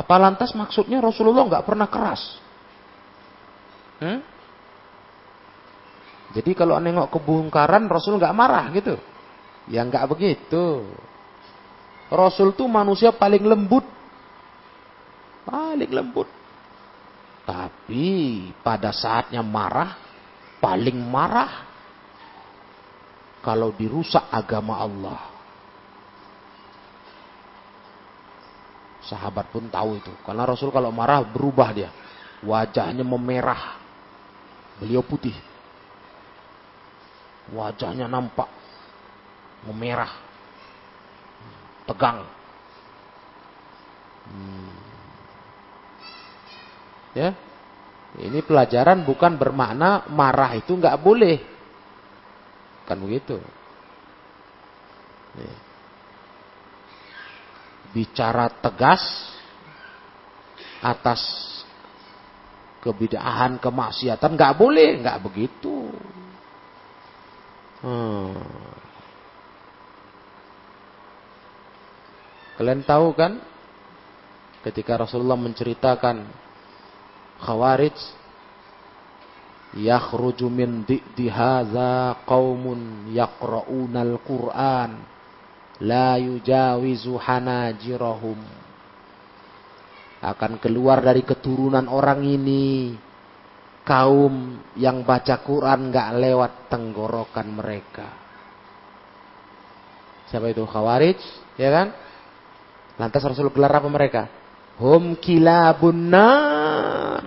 apa 0.00 0.14
lantas 0.16 0.56
maksudnya 0.56 1.02
Rasulullah 1.02 1.46
nggak 1.46 1.66
pernah 1.66 1.88
keras? 1.90 2.22
Hmm? 4.00 4.24
Jadi 6.30 6.54
kalau 6.54 6.78
nengok 6.78 7.10
kebungkaran 7.20 7.90
Rasul 7.90 8.16
nggak 8.16 8.36
marah 8.36 8.70
gitu? 8.70 8.94
Ya 9.66 9.82
nggak 9.82 10.08
begitu. 10.08 10.86
Rasul 12.10 12.54
tuh 12.54 12.66
manusia 12.66 13.14
paling 13.14 13.42
lembut, 13.42 13.86
paling 15.46 15.90
lembut. 15.90 16.26
Tapi 17.46 18.50
pada 18.62 18.94
saatnya 18.94 19.42
marah, 19.42 19.98
paling 20.62 20.98
marah 20.98 21.66
kalau 23.42 23.74
dirusak 23.74 24.22
agama 24.30 24.78
Allah. 24.78 25.29
Sahabat 29.10 29.50
pun 29.50 29.66
tahu 29.66 29.98
itu. 29.98 30.14
Karena 30.22 30.46
Rasul 30.46 30.70
kalau 30.70 30.94
marah 30.94 31.26
berubah 31.26 31.74
dia. 31.74 31.90
Wajahnya 32.46 33.02
memerah. 33.02 33.82
Beliau 34.78 35.02
putih. 35.02 35.34
Wajahnya 37.50 38.06
nampak 38.06 38.46
memerah. 39.66 40.14
Tegang. 41.90 42.22
Hmm. 44.30 44.70
Ya. 47.18 47.34
Ini 48.14 48.46
pelajaran 48.46 49.02
bukan 49.02 49.34
bermakna 49.34 50.06
marah 50.06 50.54
itu 50.54 50.70
nggak 50.70 51.02
boleh. 51.02 51.42
Kan 52.86 53.02
begitu. 53.02 53.42
Nih 55.34 55.69
bicara 57.90 58.46
tegas 58.62 59.02
atas 60.80 61.20
kebidahan 62.80 63.60
kemaksiatan 63.60 64.32
nggak 64.34 64.56
boleh 64.56 65.04
nggak 65.04 65.20
begitu 65.20 65.92
hmm. 67.84 68.40
kalian 72.56 72.82
tahu 72.88 73.12
kan 73.12 73.36
ketika 74.64 75.04
Rasulullah 75.04 75.36
menceritakan 75.36 76.24
Khawarij 77.40 77.96
yakhruju 79.76 80.48
min 80.52 80.84
di 80.88 81.28
hadza 81.28 82.20
qaumun 82.28 83.12
yaqra'unal 83.12 84.20
Qur'an 84.24 85.09
la 85.80 86.20
yujawizu 86.20 87.16
hanajirahum 87.16 88.40
akan 90.20 90.60
keluar 90.60 91.00
dari 91.00 91.24
keturunan 91.24 91.88
orang 91.88 92.20
ini 92.20 92.92
kaum 93.88 94.60
yang 94.76 95.02
baca 95.02 95.40
Quran 95.40 95.88
nggak 95.88 96.08
lewat 96.20 96.52
tenggorokan 96.68 97.48
mereka. 97.48 98.08
Siapa 100.28 100.46
itu 100.46 100.62
Khawarij, 100.62 101.18
ya 101.58 101.70
kan? 101.74 101.88
Lantas 103.00 103.24
Rasul 103.24 103.50
gelar 103.50 103.72
apa 103.80 103.88
mereka? 103.88 104.28
Hum 104.78 105.16
kilabun 105.16 106.12
nar. 106.12 107.24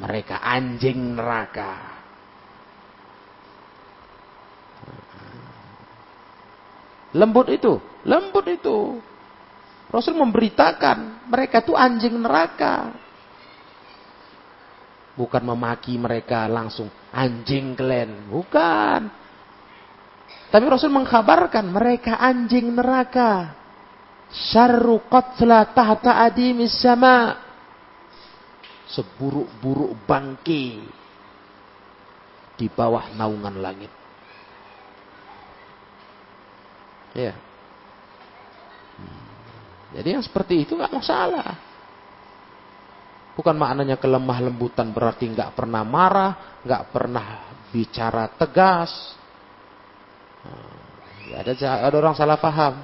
Mereka 0.00 0.38
anjing 0.38 1.18
neraka. 1.18 1.93
Lembut 7.14 7.46
itu, 7.46 7.78
lembut 8.02 8.46
itu. 8.50 8.98
Rasul 9.86 10.18
memberitakan 10.18 11.30
mereka 11.30 11.62
itu 11.62 11.78
anjing 11.78 12.18
neraka. 12.18 12.90
Bukan 15.14 15.42
memaki 15.46 15.94
mereka 15.94 16.50
langsung 16.50 16.90
anjing 17.14 17.78
kalian, 17.78 18.26
bukan. 18.26 19.06
Tapi 20.50 20.64
Rasul 20.66 20.90
mengkabarkan 20.90 21.70
mereka 21.70 22.18
anjing 22.18 22.74
neraka. 22.74 23.54
Syarru 24.34 24.98
qatla 25.06 25.70
tahta 25.70 26.18
adimis 26.26 26.74
sama 26.82 27.38
seburuk-buruk 28.90 29.94
bangke 30.02 30.82
di 32.58 32.66
bawah 32.66 33.14
naungan 33.14 33.62
langit. 33.62 34.03
Ya. 37.14 37.34
Jadi 39.94 40.08
yang 40.10 40.24
seperti 40.26 40.66
itu 40.66 40.74
nggak 40.74 40.90
masalah. 40.90 41.54
Bukan 43.34 43.54
maknanya 43.54 43.98
kelemah 43.98 44.38
lembutan 44.42 44.90
berarti 44.90 45.30
nggak 45.30 45.54
pernah 45.54 45.82
marah, 45.86 46.62
nggak 46.66 46.84
pernah 46.90 47.26
bicara 47.70 48.30
tegas. 48.34 48.90
Hmm. 50.42 50.82
Ya, 51.30 51.42
ada 51.42 51.54
ada 51.90 51.96
orang 51.98 52.14
salah 52.18 52.38
paham. 52.38 52.82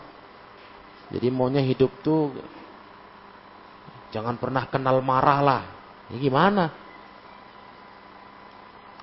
Jadi 1.11 1.27
maunya 1.35 1.63
hidup 1.63 1.91
tuh 2.07 2.31
jangan 4.15 4.39
pernah 4.39 4.67
kenal 4.71 5.03
marah 5.03 5.39
lah. 5.43 5.63
Ini 6.11 6.19
gimana? 6.19 6.65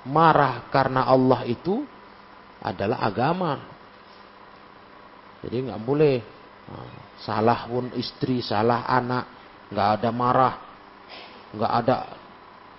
Marah 0.07 0.67
karena 0.71 1.03
Allah 1.07 1.43
itu 1.47 1.83
adalah 2.63 3.03
agama. 3.03 3.76
Jadi 5.47 5.63
nggak 5.63 5.81
boleh 5.87 6.19
nah, 6.67 6.91
salah 7.23 7.71
pun 7.71 7.87
istri, 7.95 8.43
salah 8.43 8.83
anak, 8.83 9.23
nggak 9.71 9.89
ada 9.95 10.09
marah, 10.11 10.55
nggak 11.55 11.71
ada 11.71 11.95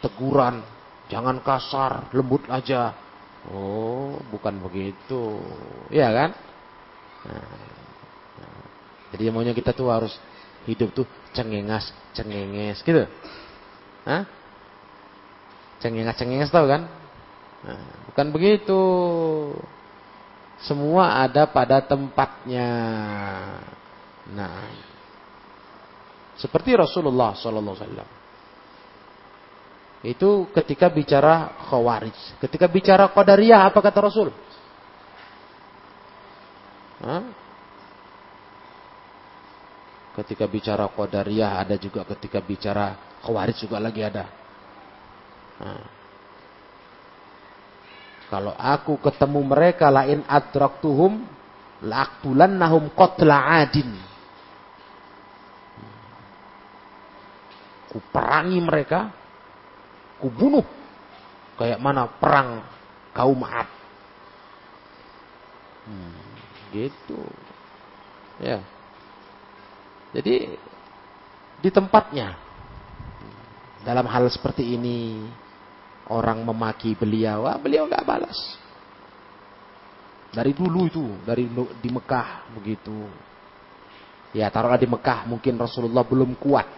teguran, 0.05 0.61
jangan 1.09 1.41
kasar, 1.41 2.13
lembut 2.13 2.45
aja. 2.53 2.93
Oh, 3.49 4.21
bukan 4.29 4.61
begitu, 4.61 5.41
ya 5.89 6.13
kan? 6.13 6.37
Nah, 7.25 7.57
nah. 8.37 8.61
Jadi 9.17 9.33
maunya 9.33 9.57
kita 9.57 9.73
tuh 9.73 9.89
harus 9.89 10.13
hidup 10.69 10.93
tuh 10.93 11.09
cengengas, 11.33 11.89
cengenges, 12.13 12.85
gitu. 12.85 13.09
Hah? 14.05 14.29
Cengenges-cengenges 15.81 16.53
tahu 16.53 16.69
kan? 16.69 16.85
Nah, 17.65 17.89
bukan 18.13 18.27
begitu. 18.29 18.83
Semua 20.67 21.23
ada 21.23 21.47
pada 21.47 21.79
tempatnya. 21.83 22.71
Nah, 24.35 24.67
seperti 26.39 26.75
Rasulullah 26.75 27.35
Sallallahu 27.39 27.77
Alaihi 27.79 27.87
Wasallam. 27.87 28.11
Itu 30.07 30.31
ketika 30.55 30.87
bicara 30.91 31.59
khawarij. 31.71 32.39
Ketika 32.39 32.71
bicara 32.71 33.11
qadariyah 33.11 33.67
apa 33.67 33.79
kata 33.83 33.99
Rasul? 33.99 34.31
Hah? 37.03 37.23
Ketika 40.19 40.51
bicara 40.51 40.91
qadariyah 40.91 41.63
ada 41.63 41.79
juga 41.79 42.03
ketika 42.03 42.43
bicara 42.43 42.99
Khawarij 43.23 43.59
juga 43.59 43.79
lagi 43.83 44.03
ada. 44.03 44.27
Nah. 45.59 45.98
Kalau 48.29 48.53
aku 48.53 49.01
ketemu 49.01 49.41
mereka 49.41 49.89
lain 49.89 50.21
adraktuhum 50.29 51.25
nahum 51.81 52.93
qatla 52.93 53.65
adin. 53.65 53.89
Ku 57.89 58.05
perangi 58.13 58.61
mereka, 58.61 59.09
ku 60.21 60.29
bunuh 60.29 60.67
kayak 61.57 61.81
mana 61.81 62.05
perang 62.05 62.61
kaum 63.17 63.41
Ad. 63.49 63.69
Hmm, 65.89 66.21
gitu. 66.77 67.25
Ya. 68.45 68.61
Jadi 70.13 70.53
di 71.65 71.71
tempatnya 71.73 72.37
dalam 73.89 74.05
hal 74.05 74.29
seperti 74.29 74.77
ini 74.77 75.25
orang 76.09 76.41
memaki 76.45 76.97
beliau, 76.97 77.45
ah, 77.45 77.61
beliau 77.61 77.85
nggak 77.89 78.05
balas. 78.05 78.39
Dari 80.29 80.53
dulu 80.53 80.89
itu, 80.89 81.05
dari 81.25 81.49
di 81.81 81.89
Mekah 81.89 82.53
begitu. 82.53 83.09
Ya 84.37 84.53
taruhlah 84.53 84.77
di 84.77 84.85
Mekah 84.85 85.25
mungkin 85.25 85.57
Rasulullah 85.57 86.05
belum 86.05 86.37
kuat. 86.37 86.69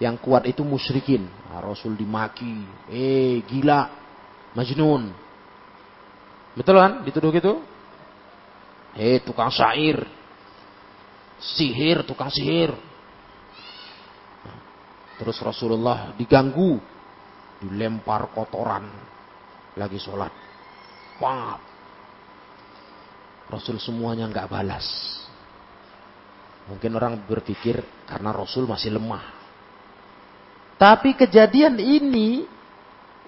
Yang 0.00 0.16
kuat 0.24 0.42
itu 0.48 0.64
musyrikin. 0.64 1.28
Nah, 1.52 1.60
Rasul 1.62 1.94
dimaki, 1.94 2.64
eh 2.90 3.44
gila, 3.44 3.92
majnun. 4.56 5.12
Betul 6.56 6.80
kan? 6.80 7.04
Dituduh 7.04 7.30
gitu? 7.30 7.60
Eh 8.96 9.20
tukang 9.22 9.52
syair. 9.52 10.00
Sihir, 11.34 12.06
tukang 12.08 12.32
sihir 12.32 12.72
Terus 15.14 15.38
Rasulullah 15.38 16.10
diganggu, 16.18 16.82
dilempar 17.62 18.32
kotoran, 18.34 18.88
lagi 19.78 19.98
sholat. 20.00 20.32
Pap. 21.20 21.60
Rasul 23.50 23.78
semuanya 23.78 24.26
nggak 24.26 24.50
balas. 24.50 24.86
Mungkin 26.64 26.96
orang 26.96 27.20
berpikir 27.28 27.84
karena 28.08 28.32
Rasul 28.32 28.64
masih 28.64 28.96
lemah. 28.96 29.24
Tapi 30.80 31.12
kejadian 31.14 31.76
ini, 31.76 32.48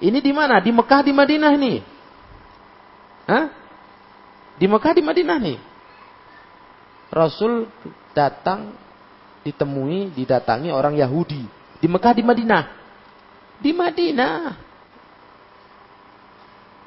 ini 0.01 0.19
di 0.19 0.33
mana? 0.33 0.59
Di 0.59 0.73
Mekah, 0.73 1.05
di 1.05 1.13
Madinah 1.13 1.53
nih. 1.55 1.79
Hah? 3.29 3.45
Di 4.57 4.67
Mekah, 4.67 4.93
di 4.97 5.03
Madinah 5.05 5.39
nih. 5.39 5.59
Rasul 7.13 7.69
datang 8.17 8.73
ditemui, 9.45 10.11
didatangi 10.17 10.73
orang 10.73 10.97
Yahudi. 10.97 11.45
Di 11.79 11.87
Mekah, 11.87 12.17
di 12.17 12.25
Madinah? 12.25 12.86
Di 13.61 13.73
Madinah. 13.73 14.39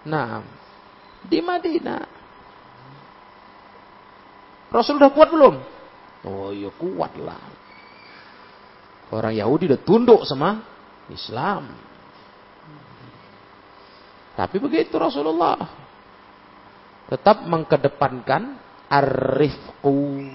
Nah, 0.05 0.41
di 1.25 1.39
Madinah. 1.41 2.03
Rasul 4.69 5.01
udah 5.01 5.11
kuat 5.11 5.29
belum? 5.33 5.55
Oh 6.29 6.53
iya 6.53 6.69
kuat 6.69 7.17
lah. 7.17 7.41
Orang 9.09 9.33
Yahudi 9.33 9.65
udah 9.65 9.81
tunduk 9.81 10.21
sama 10.29 10.61
Islam. 11.09 11.73
Tapi 14.37 14.55
begitu 14.61 14.93
Rasulullah. 14.95 15.57
Tetap 17.09 17.49
mengkedepankan 17.49 18.61
arifku 18.85 20.29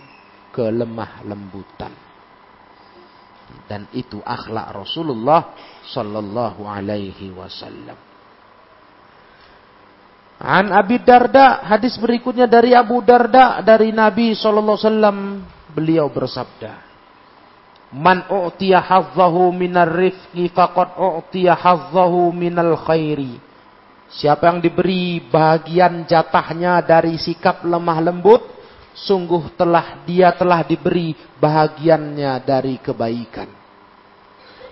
kelemah 0.50 1.22
lembutan 1.22 2.03
dan 3.64 3.88
itu 3.96 4.20
akhlak 4.20 4.76
Rasulullah 4.76 5.56
sallallahu 5.88 6.68
alaihi 6.68 7.32
wasallam. 7.32 7.96
An 10.44 10.68
Abi 10.74 11.00
Darda, 11.00 11.64
hadis 11.64 11.96
berikutnya 11.96 12.44
dari 12.44 12.76
Abu 12.76 13.00
Darda 13.00 13.64
dari 13.64 13.94
Nabi 13.94 14.36
sallallahu 14.36 14.76
alaihi 14.76 14.88
wasallam, 14.90 15.18
beliau 15.72 16.06
bersabda, 16.12 16.72
"Man 17.94 18.28
u'tiya 18.28 18.82
hazzahu 18.84 19.54
minar 19.54 19.88
rifqi 19.88 20.52
faqad 20.52 21.00
u'tiya 21.00 21.56
hazzahu 21.56 22.34
minal 22.34 22.76
khairi." 22.76 23.40
Siapa 24.14 24.46
yang 24.46 24.62
diberi 24.62 25.18
bagian 25.26 26.06
jatahnya 26.06 26.78
dari 26.84 27.18
sikap 27.18 27.66
lemah 27.66 27.98
lembut, 27.98 28.53
sungguh 28.94 29.58
telah 29.58 30.06
dia 30.06 30.30
telah 30.32 30.62
diberi 30.62 31.12
bahagiannya 31.42 32.32
dari 32.46 32.78
kebaikan. 32.78 33.50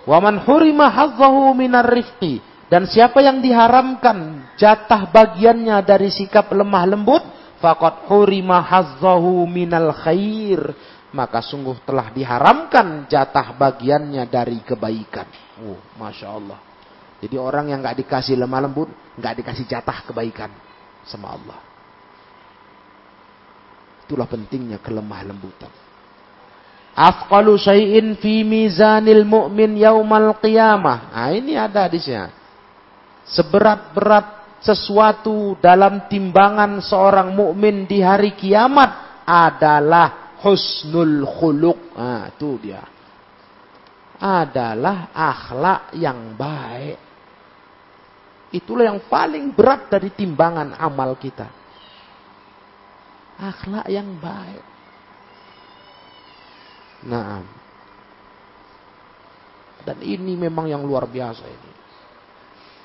Waman 0.03 0.43
hurima 0.43 0.91
hazzahu 0.91 1.51
minar 1.55 1.87
rifqi. 1.87 2.39
Dan 2.71 2.89
siapa 2.89 3.21
yang 3.21 3.43
diharamkan 3.43 4.49
jatah 4.57 5.05
bagiannya 5.11 5.77
dari 5.85 6.09
sikap 6.09 6.49
lemah 6.49 6.89
lembut, 6.89 7.21
faqad 7.61 8.09
hurima 8.09 8.63
hazzahu 8.63 9.45
minal 9.45 9.93
khair. 9.93 10.73
Maka 11.13 11.45
sungguh 11.45 11.85
telah 11.85 12.09
diharamkan 12.09 13.05
jatah 13.05 13.53
bagiannya 13.53 14.25
dari 14.25 14.57
kebaikan. 14.65 15.29
Oh, 15.61 15.77
Masya 16.01 16.27
Allah. 16.33 16.57
Jadi 17.21 17.37
orang 17.37 17.69
yang 17.69 17.85
nggak 17.85 18.01
dikasih 18.01 18.33
lemah 18.35 18.65
lembut, 18.65 18.89
nggak 19.21 19.45
dikasih 19.45 19.69
jatah 19.69 20.01
kebaikan 20.09 20.49
sama 21.05 21.37
Allah. 21.37 21.72
Itulah 24.13 24.29
pentingnya 24.29 24.77
kelemah 24.77 25.25
lembutan. 25.25 25.73
Afqalu 26.93 27.57
syai'in 27.57 28.13
fi 28.21 28.45
mizanil 28.45 29.25
mu'min 29.25 29.73
yaumal 29.73 30.37
qiyamah. 30.37 31.09
Nah, 31.09 31.33
ini 31.33 31.57
ada 31.57 31.89
hadisnya. 31.89 32.29
Seberat-berat 33.25 34.61
sesuatu 34.61 35.57
dalam 35.57 36.05
timbangan 36.05 36.77
seorang 36.85 37.33
mukmin 37.33 37.89
di 37.89 38.05
hari 38.05 38.37
kiamat 38.37 39.25
adalah 39.25 40.37
husnul 40.45 41.25
khuluq. 41.25 41.97
Nah, 41.97 42.29
itu 42.29 42.61
dia. 42.61 42.85
Adalah 44.21 45.09
akhlak 45.09 45.97
yang 45.97 46.37
baik. 46.37 47.01
Itulah 48.53 48.93
yang 48.93 49.01
paling 49.09 49.57
berat 49.57 49.89
dari 49.89 50.13
timbangan 50.13 50.77
amal 50.77 51.17
kita. 51.17 51.62
Akhlak 53.39 53.87
yang 53.89 54.17
baik. 54.21 54.63
Nah. 57.09 57.43
Dan 59.83 59.99
ini 59.99 60.39
memang 60.39 60.71
yang 60.71 60.83
luar 60.85 61.03
biasa 61.09 61.43
ini. 61.43 61.71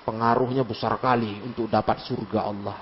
Pengaruhnya 0.03 0.67
besar 0.67 0.99
kali 0.99 1.39
untuk 1.47 1.71
dapat 1.71 2.03
surga 2.03 2.41
Allah. 2.43 2.79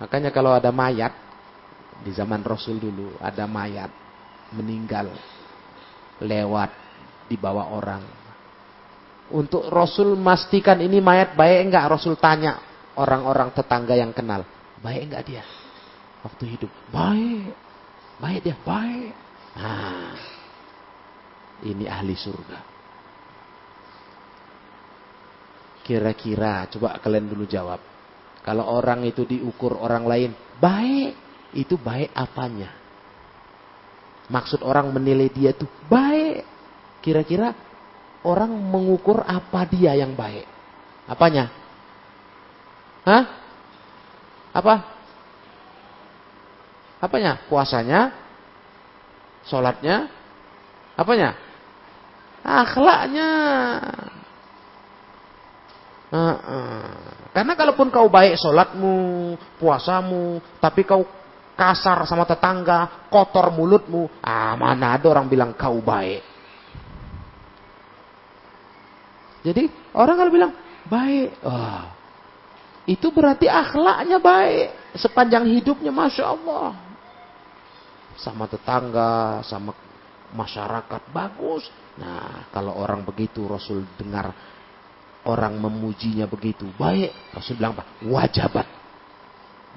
Makanya 0.00 0.32
kalau 0.32 0.56
ada 0.56 0.72
mayat 0.72 1.12
di 2.00 2.08
zaman 2.16 2.40
Rasul 2.40 2.80
dulu 2.80 3.20
ada 3.20 3.44
mayat 3.44 3.92
meninggal 4.56 5.12
lewat 6.24 6.70
di 7.28 7.36
bawah 7.36 7.68
orang. 7.76 8.02
Untuk 9.30 9.68
Rasul 9.68 10.16
memastikan 10.16 10.80
ini 10.80 10.98
mayat 11.04 11.36
baik 11.36 11.68
enggak 11.68 11.86
Rasul 11.92 12.16
tanya 12.16 12.58
orang-orang 12.96 13.52
tetangga 13.52 13.94
yang 13.94 14.10
kenal. 14.16 14.42
Baik 14.80 15.00
enggak 15.08 15.24
dia? 15.28 15.44
Waktu 16.24 16.44
hidup. 16.56 16.72
Baik. 16.92 17.52
Baik 18.20 18.40
dia, 18.44 18.56
baik. 18.60 19.12
Nah, 19.56 20.16
ini 21.64 21.84
ahli 21.88 22.16
surga. 22.16 22.60
Kira-kira, 25.80 26.68
coba 26.68 27.00
kalian 27.00 27.28
dulu 27.28 27.48
jawab. 27.48 27.80
Kalau 28.44 28.64
orang 28.68 29.04
itu 29.04 29.24
diukur 29.24 29.76
orang 29.80 30.04
lain, 30.04 30.30
baik. 30.60 31.16
Itu 31.50 31.80
baik 31.80 32.14
apanya? 32.14 32.70
Maksud 34.30 34.62
orang 34.62 34.94
menilai 34.94 35.26
dia 35.32 35.50
itu 35.50 35.66
baik. 35.90 36.46
Kira-kira 37.02 37.50
orang 38.22 38.52
mengukur 38.54 39.24
apa 39.26 39.66
dia 39.66 39.96
yang 39.98 40.14
baik? 40.14 40.46
Apanya? 41.10 41.50
Hah? 43.02 43.39
Apa? 44.60 44.74
Apanya? 47.00 47.40
Puasanya, 47.48 48.12
sholatnya, 49.48 50.12
apanya? 51.00 51.32
Akhlaknya. 52.44 53.30
Uh, 56.12 56.36
uh. 56.36 56.84
Karena 57.32 57.56
kalaupun 57.56 57.88
kau 57.88 58.12
baik 58.12 58.36
sholatmu, 58.36 59.32
puasamu, 59.56 60.44
tapi 60.60 60.84
kau 60.84 61.08
kasar 61.56 62.04
sama 62.04 62.28
tetangga, 62.28 63.08
kotor 63.08 63.48
mulutmu, 63.54 64.20
ah 64.20 64.58
mana 64.60 64.96
ada 64.96 65.06
orang 65.08 65.24
bilang 65.30 65.56
kau 65.56 65.80
baik. 65.80 66.20
Jadi 69.40 69.72
orang 69.96 70.16
kalau 70.20 70.32
bilang 70.32 70.52
baik, 70.84 71.40
oh, 71.48 71.84
itu 72.90 73.06
berarti 73.14 73.46
akhlaknya 73.46 74.18
baik 74.18 74.98
sepanjang 74.98 75.46
hidupnya, 75.46 75.94
masya 75.94 76.34
Allah 76.34 76.74
sama 78.20 78.44
tetangga, 78.50 79.40
sama 79.46 79.72
masyarakat 80.36 81.02
bagus. 81.10 81.64
Nah, 81.96 82.50
kalau 82.52 82.76
orang 82.76 83.02
begitu 83.02 83.48
Rasul 83.48 83.88
dengar 83.96 84.34
orang 85.24 85.56
memujinya 85.56 86.28
begitu 86.28 86.68
baik, 86.76 87.32
Rasul 87.32 87.56
bilang 87.56 87.78
apa? 87.78 87.84
Wajabat 88.04 88.66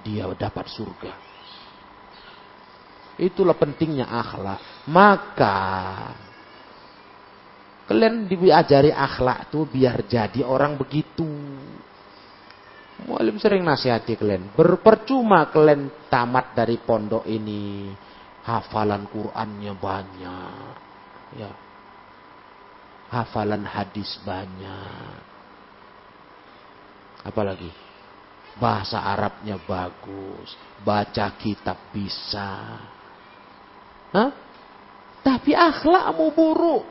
dia 0.03 0.27
dapat 0.35 0.65
surga. 0.67 1.13
Itulah 3.15 3.55
pentingnya 3.55 4.09
akhlak. 4.09 4.89
Maka 4.91 5.57
kalian 7.87 8.27
diajari 8.27 8.91
akhlak 8.91 9.53
tuh 9.53 9.69
biar 9.69 10.03
jadi 10.03 10.43
orang 10.43 10.75
begitu. 10.75 11.27
Mualim 13.03 13.35
sering 13.35 13.67
nasihati 13.67 14.15
kalian. 14.15 14.55
Berpercuma 14.55 15.51
kalian 15.51 16.07
tamat 16.07 16.55
dari 16.55 16.79
pondok 16.79 17.27
ini 17.27 17.91
hafalan 18.47 19.07
Qur'annya 19.11 19.73
banyak. 19.75 20.75
Ya. 21.39 21.51
Hafalan 23.11 23.67
hadis 23.67 24.19
banyak. 24.23 25.19
Apalagi? 27.23 27.71
Bahasa 28.53 29.01
Arabnya 29.01 29.57
bagus, 29.57 30.53
baca 30.85 31.27
kitab 31.41 31.89
bisa. 31.89 32.77
Hah? 34.13 34.29
Tapi 35.25 35.57
akhlakmu 35.57 36.27
buruk. 36.35 36.85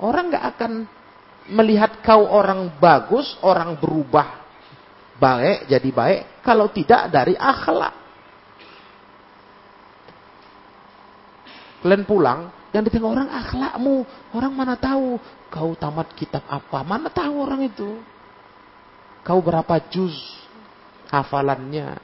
Orang 0.00 0.30
nggak 0.30 0.46
akan 0.56 0.72
melihat 1.48 2.04
kau 2.04 2.26
orang 2.28 2.76
bagus, 2.76 3.38
orang 3.40 3.78
berubah 3.80 4.40
baik 5.20 5.68
jadi 5.68 5.90
baik 5.92 6.20
kalau 6.44 6.68
tidak 6.72 7.08
dari 7.08 7.36
akhlak. 7.36 7.94
Kalian 11.80 12.04
pulang, 12.04 12.52
yang 12.70 12.86
ditengok 12.86 13.10
orang 13.10 13.30
akhlakmu. 13.30 14.06
Orang 14.36 14.52
mana 14.54 14.78
tahu 14.78 15.18
kau 15.50 15.74
tamat 15.74 16.12
kitab 16.14 16.44
apa? 16.46 16.84
Mana 16.86 17.10
tahu 17.10 17.34
orang 17.42 17.66
itu? 17.66 17.98
Kau 19.26 19.42
berapa 19.42 19.80
juz 19.90 20.14
hafalannya? 21.10 21.98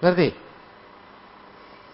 Ngerti? 0.00 0.49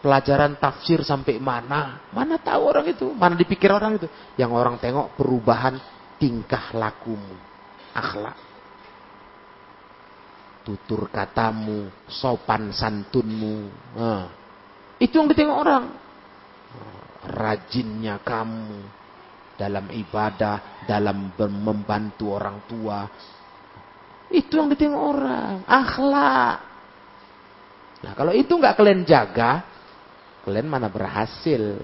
Pelajaran 0.06 0.54
tafsir 0.62 1.02
sampai 1.02 1.42
mana? 1.42 2.06
Mana 2.14 2.38
tahu 2.38 2.70
orang 2.70 2.86
itu? 2.86 3.10
Mana 3.10 3.34
dipikir 3.34 3.74
orang 3.74 3.98
itu? 3.98 4.06
Yang 4.38 4.54
orang 4.54 4.78
tengok 4.78 5.18
perubahan 5.18 5.82
tingkah 6.14 6.70
lakumu, 6.78 7.34
akhlak. 7.90 8.38
Tutur 10.62 11.10
katamu, 11.10 11.90
sopan 12.06 12.70
santunmu. 12.70 13.66
Nah 13.98 14.30
itu 15.02 15.18
yang 15.18 15.26
ditengok 15.26 15.58
orang. 15.58 15.84
Rajinnya 17.26 18.22
kamu 18.22 18.78
dalam 19.58 19.90
ibadah, 19.90 20.86
dalam 20.86 21.34
membantu 21.66 22.30
orang 22.30 22.62
tua. 22.70 23.10
Itu 24.30 24.54
yang 24.54 24.70
ditengok 24.70 25.02
orang. 25.02 25.66
Akhlak. 25.66 26.56
Nah 28.06 28.12
kalau 28.14 28.30
itu 28.30 28.54
nggak 28.54 28.78
kalian 28.78 29.02
jaga, 29.02 29.66
kalian 30.46 30.70
mana 30.70 30.86
berhasil. 30.86 31.82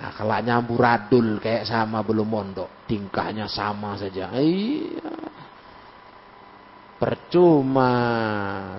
Akhlaknya 0.00 0.62
amburadul 0.62 1.42
kayak 1.42 1.66
sama 1.66 2.00
belum 2.06 2.24
mondok. 2.30 2.86
Tingkahnya 2.86 3.50
sama 3.50 3.98
saja. 3.98 4.30
Iya. 4.38 5.12
Percuma 6.96 7.92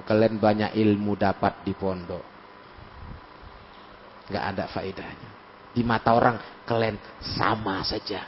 kalian 0.08 0.40
banyak 0.40 0.72
ilmu 0.80 1.14
dapat 1.20 1.62
di 1.68 1.76
pondok. 1.76 2.24
Gak 4.32 4.46
ada 4.56 4.66
faedahnya. 4.72 5.30
Di 5.76 5.84
mata 5.84 6.16
orang 6.16 6.40
kalian 6.64 6.98
sama 7.20 7.84
saja. 7.84 8.24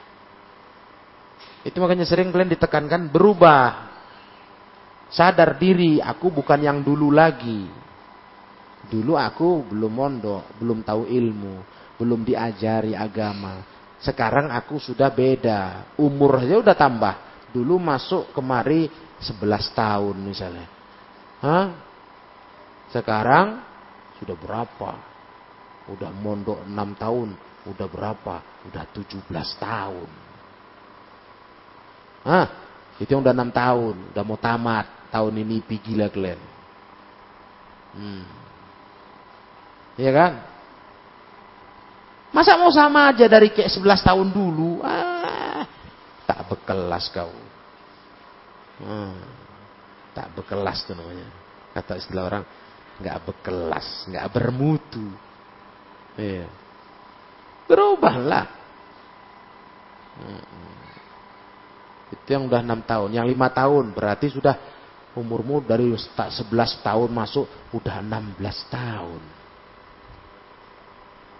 Itu 1.63 1.79
makanya 1.79 2.03
sering 2.03 2.29
kalian 2.29 2.51
ditekankan 2.51 3.07
berubah. 3.07 3.95
Sadar 5.07 5.55
diri, 5.55 6.01
aku 6.03 6.33
bukan 6.33 6.59
yang 6.59 6.81
dulu 6.81 7.13
lagi. 7.13 7.82
Dulu 8.93 9.17
aku 9.17 9.73
belum 9.73 9.89
mondok, 9.89 10.61
belum 10.61 10.85
tahu 10.85 11.09
ilmu, 11.09 11.65
belum 11.97 12.21
diajari 12.21 12.93
agama. 12.93 13.65
Sekarang 13.97 14.53
aku 14.53 14.77
sudah 14.77 15.09
beda, 15.09 15.89
umur 15.97 16.37
saja 16.45 16.61
udah 16.61 16.77
tambah. 16.77 17.15
Dulu 17.49 17.81
masuk 17.81 18.29
kemari 18.37 18.85
11 19.17 19.73
tahun 19.73 20.15
misalnya. 20.21 20.67
Hah? 21.41 21.67
Sekarang 22.93 23.73
Sudah 24.21 24.37
berapa? 24.39 24.91
Udah 25.89 26.13
mondok 26.13 26.63
6 26.63 27.01
tahun. 27.01 27.29
Udah 27.67 27.87
berapa? 27.91 28.35
Udah 28.69 28.83
17 28.95 29.19
tahun. 29.59 30.09
Hah? 32.23 32.47
Itu 33.03 33.09
yang 33.11 33.25
udah 33.25 33.35
6 33.35 33.51
tahun. 33.51 33.95
Udah 34.15 34.23
mau 34.23 34.39
tamat. 34.39 34.85
Tahun 35.11 35.33
ini 35.35 35.59
pergi 35.59 35.99
lah 35.99 36.07
kalian. 36.07 36.39
Hmm. 37.99 38.42
Iya 39.97 40.11
kan? 40.11 40.33
Masa 42.33 42.57
mau 42.57 42.73
sama 42.73 43.13
aja 43.13 43.29
dari 43.29 43.53
kayak 43.53 43.69
11 43.69 44.09
tahun 44.09 44.27
dulu? 44.33 44.81
Ah, 44.81 45.69
tak 46.25 46.49
bekelas 46.49 47.05
kau. 47.13 47.29
Hmm, 48.81 49.21
tak 50.17 50.33
bekelas 50.33 50.81
tuh 50.89 50.97
namanya. 50.97 51.29
Kata 51.77 52.01
istilah 52.01 52.25
orang, 52.25 52.43
nggak 52.97 53.19
bekelas, 53.21 54.09
nggak 54.09 54.25
bermutu. 54.33 55.13
Iya. 56.17 56.49
Berubahlah. 57.69 58.49
Hmm. 60.17 60.45
Itu 62.17 62.27
yang 62.33 62.49
udah 62.49 62.65
enam 62.65 62.81
tahun. 62.81 63.13
Yang 63.13 63.25
lima 63.33 63.47
tahun 63.53 63.93
berarti 63.93 64.33
sudah 64.33 64.57
umurmu 65.13 65.61
dari 65.61 65.93
11 65.93 66.49
tahun 66.81 67.09
masuk 67.13 67.45
udah 67.77 68.01
16 68.01 68.41
tahun. 68.73 69.42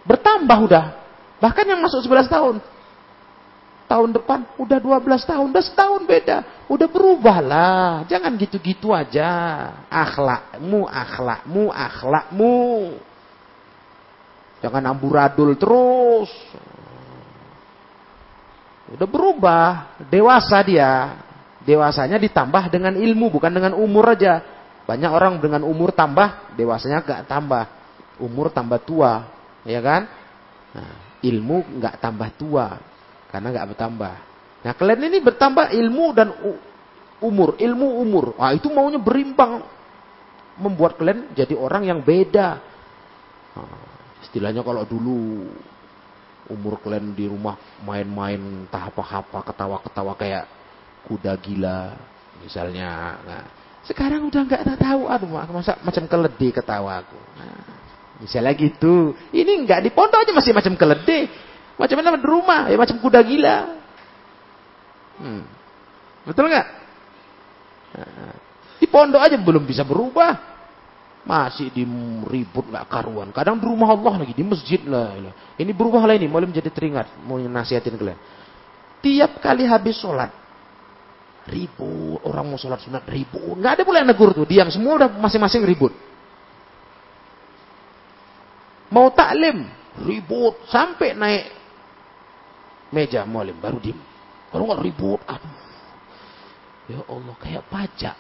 Bertambah 0.04 0.58
udah. 0.68 0.86
Bahkan 1.39 1.66
yang 1.68 1.80
masuk 1.84 2.04
11 2.04 2.28
tahun. 2.28 2.56
Tahun 3.88 4.10
depan 4.16 4.47
udah 4.60 4.80
12 4.80 5.28
tahun. 5.28 5.45
Udah 5.51 5.64
setahun 5.64 6.01
beda. 6.08 6.68
Udah 6.72 6.88
berubah 6.88 7.38
lah. 7.43 7.91
Jangan 8.08 8.36
gitu-gitu 8.39 8.91
aja. 8.95 9.28
Akhlakmu, 9.88 10.88
akhlakmu, 10.88 11.72
akhlakmu. 11.72 12.60
Jangan 14.64 14.84
amburadul 14.88 15.56
terus. 15.60 16.32
Udah 18.91 19.08
berubah. 19.08 19.99
Dewasa 20.08 20.60
dia. 20.64 21.20
Dewasanya 21.64 22.20
ditambah 22.20 22.72
dengan 22.72 22.95
ilmu. 22.95 23.32
Bukan 23.32 23.51
dengan 23.51 23.76
umur 23.76 24.16
aja. 24.16 24.39
Banyak 24.84 25.12
orang 25.12 25.39
dengan 25.39 25.64
umur 25.64 25.95
tambah. 25.95 26.56
Dewasanya 26.60 27.04
gak 27.04 27.28
tambah. 27.28 27.68
Umur 28.20 28.51
tambah 28.51 28.80
tua 28.84 29.43
ya 29.64 29.80
kan? 29.80 30.07
Nah, 30.74 30.95
ilmu 31.24 31.80
nggak 31.80 32.03
tambah 32.03 32.30
tua 32.36 32.78
karena 33.32 33.47
nggak 33.53 33.68
bertambah. 33.74 34.16
Nah 34.64 34.74
kalian 34.76 35.11
ini 35.11 35.20
bertambah 35.20 35.76
ilmu 35.76 36.05
dan 36.16 36.30
umur, 37.24 37.55
ilmu 37.59 37.88
umur. 38.03 38.26
Wah 38.39 38.51
itu 38.55 38.68
maunya 38.72 38.99
berimbang, 38.99 39.64
membuat 40.59 40.99
kalian 40.99 41.32
jadi 41.36 41.55
orang 41.55 41.88
yang 41.88 41.99
beda. 42.03 42.59
Nah, 43.53 43.86
istilahnya 44.24 44.64
kalau 44.64 44.84
dulu 44.88 45.47
umur 46.51 46.80
kalian 46.84 47.16
di 47.16 47.28
rumah 47.28 47.55
main-main 47.84 48.68
tahap 48.68 48.99
apa-apa, 48.99 49.47
ketawa-ketawa 49.51 50.14
kayak 50.20 50.45
kuda 51.07 51.34
gila 51.39 51.95
misalnya. 52.43 53.20
Nah, 53.24 53.43
sekarang 53.88 54.28
udah 54.28 54.41
nggak 54.47 54.80
tahu, 54.80 55.11
aduh 55.11 55.28
masa 55.28 55.80
macam 55.84 56.07
keledai 56.07 56.51
ketawa 56.51 57.03
aku. 57.03 57.20
Nah, 57.39 57.83
Misalnya 58.24 58.56
gitu. 58.56 59.12
Ini 59.36 59.68
enggak 59.68 59.84
di 59.84 59.92
pondok 59.92 60.24
aja 60.24 60.32
masih 60.32 60.56
macam 60.56 60.80
keledai. 60.80 61.28
Macam 61.76 61.96
mana 62.00 62.16
di 62.16 62.24
rumah? 62.24 62.72
Ya 62.72 62.80
macam 62.80 62.96
kuda 63.04 63.20
gila. 63.20 63.58
Hmm. 65.20 65.44
Betul 66.24 66.48
enggak? 66.48 66.68
Di 68.80 68.88
pondok 68.88 69.20
aja 69.20 69.36
belum 69.36 69.68
bisa 69.68 69.84
berubah. 69.84 70.56
Masih 71.24 71.72
di 71.72 71.84
ribut 72.28 72.68
nggak 72.68 72.88
karuan. 72.88 73.32
Kadang 73.32 73.60
di 73.60 73.68
rumah 73.68 73.96
Allah 73.96 74.24
lagi, 74.24 74.36
di 74.36 74.44
masjid 74.44 74.80
lah. 74.88 75.16
Ini 75.60 75.72
berubah 75.76 76.04
lah 76.08 76.16
ini. 76.16 76.28
Mulai 76.32 76.48
menjadi 76.48 76.72
teringat. 76.72 77.20
Mau 77.28 77.40
nasihatin 77.40 77.96
kalian. 78.00 78.20
Tiap 79.04 79.44
kali 79.44 79.68
habis 79.68 80.00
sholat. 80.00 80.32
Ribut. 81.44 82.24
Orang 82.24 82.52
mau 82.52 82.60
sholat 82.60 82.80
sunat 82.80 83.04
ribut. 83.08 83.60
Nggak 83.60 83.72
ada 83.80 83.84
boleh 83.84 84.02
negur 84.08 84.32
tuh. 84.32 84.48
Diam. 84.48 84.72
Semua 84.72 84.96
udah 84.96 85.10
masing-masing 85.20 85.64
ribut. 85.68 85.92
Mau 88.94 89.10
taklim, 89.10 89.66
ribut 90.06 90.70
sampai 90.70 91.18
naik 91.18 91.46
meja 92.94 93.26
mualim 93.26 93.58
baru 93.58 93.82
diem. 93.82 93.98
Kalau 94.54 94.70
nggak 94.70 94.86
ribut, 94.86 95.18
aduh. 95.26 95.58
Ya 96.94 97.02
Allah, 97.10 97.36
kayak 97.41 97.66
pajak. 97.74 98.16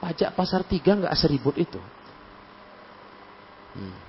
Pajak 0.00 0.32
pasar 0.32 0.64
tiga 0.64 0.96
nggak 0.96 1.12
seribut 1.12 1.52
itu. 1.60 1.76
Hmm. 3.76 4.00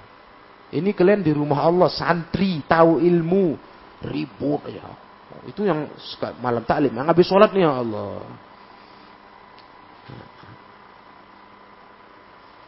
Ini 0.72 0.95
kalian 0.95 1.20
di 1.20 1.36
rumah 1.36 1.68
Allah, 1.68 1.91
santri, 1.91 2.63
tahu 2.63 3.03
ilmu, 3.03 3.59
ribut 4.07 4.63
ya. 4.72 4.88
Itu 5.51 5.68
yang 5.68 5.91
malam 6.39 6.63
taklim, 6.63 6.95
yang 6.95 7.11
habis 7.11 7.28
sholat 7.28 7.51
nih 7.51 7.68
ya 7.68 7.84
Allah. 7.84 8.24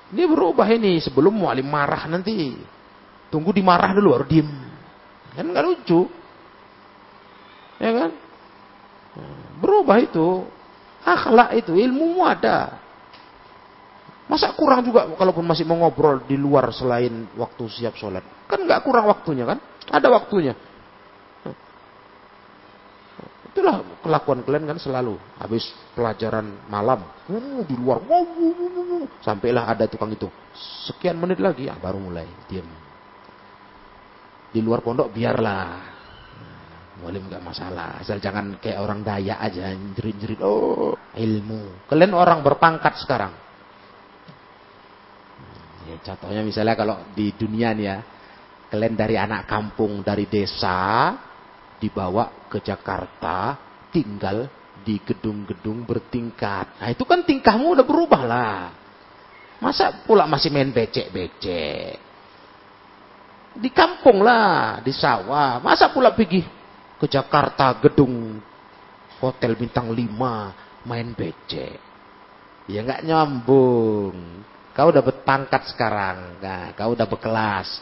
Ini 0.07 0.23
berubah 0.23 0.67
ini 0.71 0.99
sebelum 0.99 1.31
mualim 1.31 1.67
marah 1.67 2.07
nanti. 2.11 2.55
Tunggu 3.27 3.51
dimarah 3.51 3.91
dulu 3.91 4.15
baru 4.15 4.25
diem. 4.27 4.49
Kan 5.35 5.45
nggak 5.51 5.65
lucu. 5.67 6.07
Ya 7.77 7.91
kan? 7.93 8.11
Berubah 9.61 9.97
itu. 10.01 10.47
Akhlak 11.07 11.55
itu, 11.55 11.71
ilmu 11.71 12.19
ada. 12.25 12.83
Masa 14.27 14.51
kurang 14.51 14.83
juga 14.83 15.07
kalaupun 15.15 15.47
masih 15.47 15.63
mau 15.63 15.79
ngobrol 15.79 16.19
di 16.27 16.35
luar 16.35 16.67
selain 16.75 17.31
waktu 17.39 17.63
siap 17.71 17.95
sholat. 17.95 18.23
Kan 18.51 18.67
nggak 18.67 18.83
kurang 18.83 19.07
waktunya 19.07 19.47
kan? 19.47 19.59
Ada 19.87 20.11
waktunya. 20.11 20.51
Itulah 23.47 23.81
kelakuan 24.03 24.43
kalian 24.43 24.67
kan 24.67 24.77
selalu. 24.77 25.15
Habis 25.39 25.71
pelajaran 25.95 26.67
malam. 26.67 27.07
Uh, 27.31 27.63
di 27.63 27.73
luar. 27.73 28.03
Sampailah 29.23 29.63
ada 29.73 29.87
tukang 29.87 30.11
itu. 30.11 30.27
Sekian 30.85 31.15
menit 31.17 31.39
lagi. 31.39 31.71
Ya, 31.71 31.73
baru 31.79 31.97
mulai. 31.97 32.27
Diam 32.51 32.86
di 34.51 34.59
luar 34.63 34.79
pondok 34.79 35.11
biarlah 35.11 35.97
Mualim 36.97 37.29
nggak 37.29 37.45
masalah, 37.45 38.01
asal 38.01 38.17
jangan 38.17 38.57
kayak 38.57 38.81
orang 38.81 39.05
daya 39.05 39.37
aja 39.37 39.69
jerit-jerit. 39.93 40.41
Oh, 40.41 40.97
ilmu. 41.13 41.85
Kalian 41.85 42.13
orang 42.17 42.41
berpangkat 42.41 42.97
sekarang. 42.97 43.37
Ya, 45.85 45.95
contohnya 46.01 46.41
misalnya 46.41 46.73
kalau 46.73 46.97
di 47.13 47.37
dunia 47.37 47.77
nih 47.77 47.85
ya, 47.85 47.97
kalian 48.73 48.97
dari 48.97 49.13
anak 49.13 49.45
kampung 49.45 50.01
dari 50.01 50.25
desa 50.25 51.13
dibawa 51.77 52.49
ke 52.49 52.65
Jakarta, 52.65 53.53
tinggal 53.93 54.49
di 54.81 54.97
gedung-gedung 54.97 55.85
bertingkat. 55.85 56.81
Nah 56.81 56.89
itu 56.89 57.05
kan 57.05 57.21
tingkahmu 57.21 57.77
udah 57.77 57.85
berubah 57.85 58.21
lah. 58.25 58.73
Masa 59.61 60.01
pula 60.01 60.25
masih 60.25 60.49
main 60.49 60.73
becek-becek? 60.73 62.06
Di 63.57 63.73
kampung 63.73 64.21
lah, 64.21 64.77
di 64.85 64.93
sawah. 64.93 65.57
Masa 65.57 65.89
pula 65.89 66.13
pergi 66.13 66.45
ke 66.97 67.05
Jakarta 67.09 67.73
gedung 67.81 68.37
hotel 69.17 69.57
bintang 69.57 69.89
5 69.89 70.85
main 70.85 71.09
becek. 71.17 71.81
Ya 72.69 72.85
nggak 72.85 73.01
nyambung. 73.01 74.45
Kau 74.77 74.93
dapat 74.93 75.25
pangkat 75.25 75.73
sekarang. 75.73 76.37
Nah, 76.37 76.69
kau 76.77 76.93
udah 76.93 77.07
berkelas. 77.09 77.81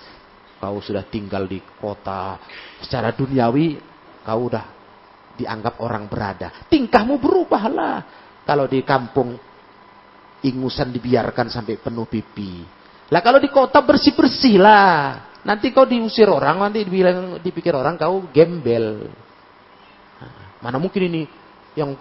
Kau 0.64 0.80
sudah 0.80 1.04
tinggal 1.04 1.44
di 1.44 1.60
kota. 1.60 2.40
Secara 2.80 3.12
duniawi 3.12 3.76
kau 4.24 4.48
udah 4.48 4.66
dianggap 5.36 5.84
orang 5.84 6.08
berada. 6.08 6.64
Tingkahmu 6.72 7.20
berubahlah. 7.20 8.24
Kalau 8.48 8.70
di 8.70 8.80
kampung 8.86 9.36
ingusan 10.46 10.94
dibiarkan 10.96 11.52
sampai 11.52 11.82
penuh 11.82 12.08
pipi. 12.08 12.64
Lah 13.12 13.20
kalau 13.20 13.42
di 13.42 13.52
kota 13.52 13.84
bersih-bersih 13.84 14.56
lah. 14.62 15.35
Nanti 15.46 15.70
kau 15.70 15.86
diusir 15.86 16.26
orang, 16.26 16.58
nanti 16.58 16.82
dibilang 16.82 17.38
dipikir 17.38 17.78
orang 17.78 18.02
kau 18.02 18.26
gembel. 18.34 19.06
Mana 20.58 20.82
mungkin 20.82 21.06
ini 21.06 21.22
yang 21.78 21.94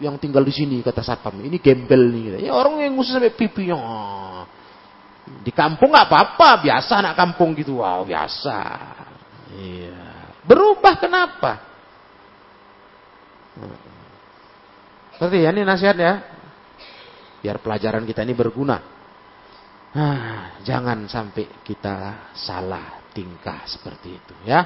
yang 0.00 0.16
tinggal 0.16 0.40
di 0.40 0.54
sini 0.54 0.80
kata 0.80 1.04
satpam 1.04 1.36
ini 1.44 1.60
gembel 1.60 2.08
nih. 2.08 2.48
Ya 2.48 2.56
orang 2.56 2.80
yang 2.80 2.96
ngusir 2.96 3.20
sampai 3.20 3.36
pipinya. 3.36 3.76
Di 5.44 5.52
kampung 5.52 5.92
nggak 5.92 6.08
apa-apa, 6.08 6.64
biasa 6.64 7.04
anak 7.04 7.14
kampung 7.18 7.52
gitu. 7.52 7.84
Wow, 7.84 8.08
biasa. 8.08 8.58
Iya. 9.52 10.40
Berubah 10.48 10.96
kenapa? 10.96 11.52
Seperti 15.12 15.44
ya 15.44 15.52
ini 15.52 15.66
nasihat 15.66 15.96
ya. 16.00 16.14
Biar 17.44 17.60
pelajaran 17.60 18.08
kita 18.08 18.24
ini 18.24 18.32
berguna. 18.32 18.97
Ah, 19.96 20.60
jangan 20.68 21.08
sampai 21.08 21.64
kita 21.64 22.28
salah 22.36 23.00
tingkah 23.16 23.64
seperti 23.64 24.08
itu 24.20 24.34
ya. 24.44 24.60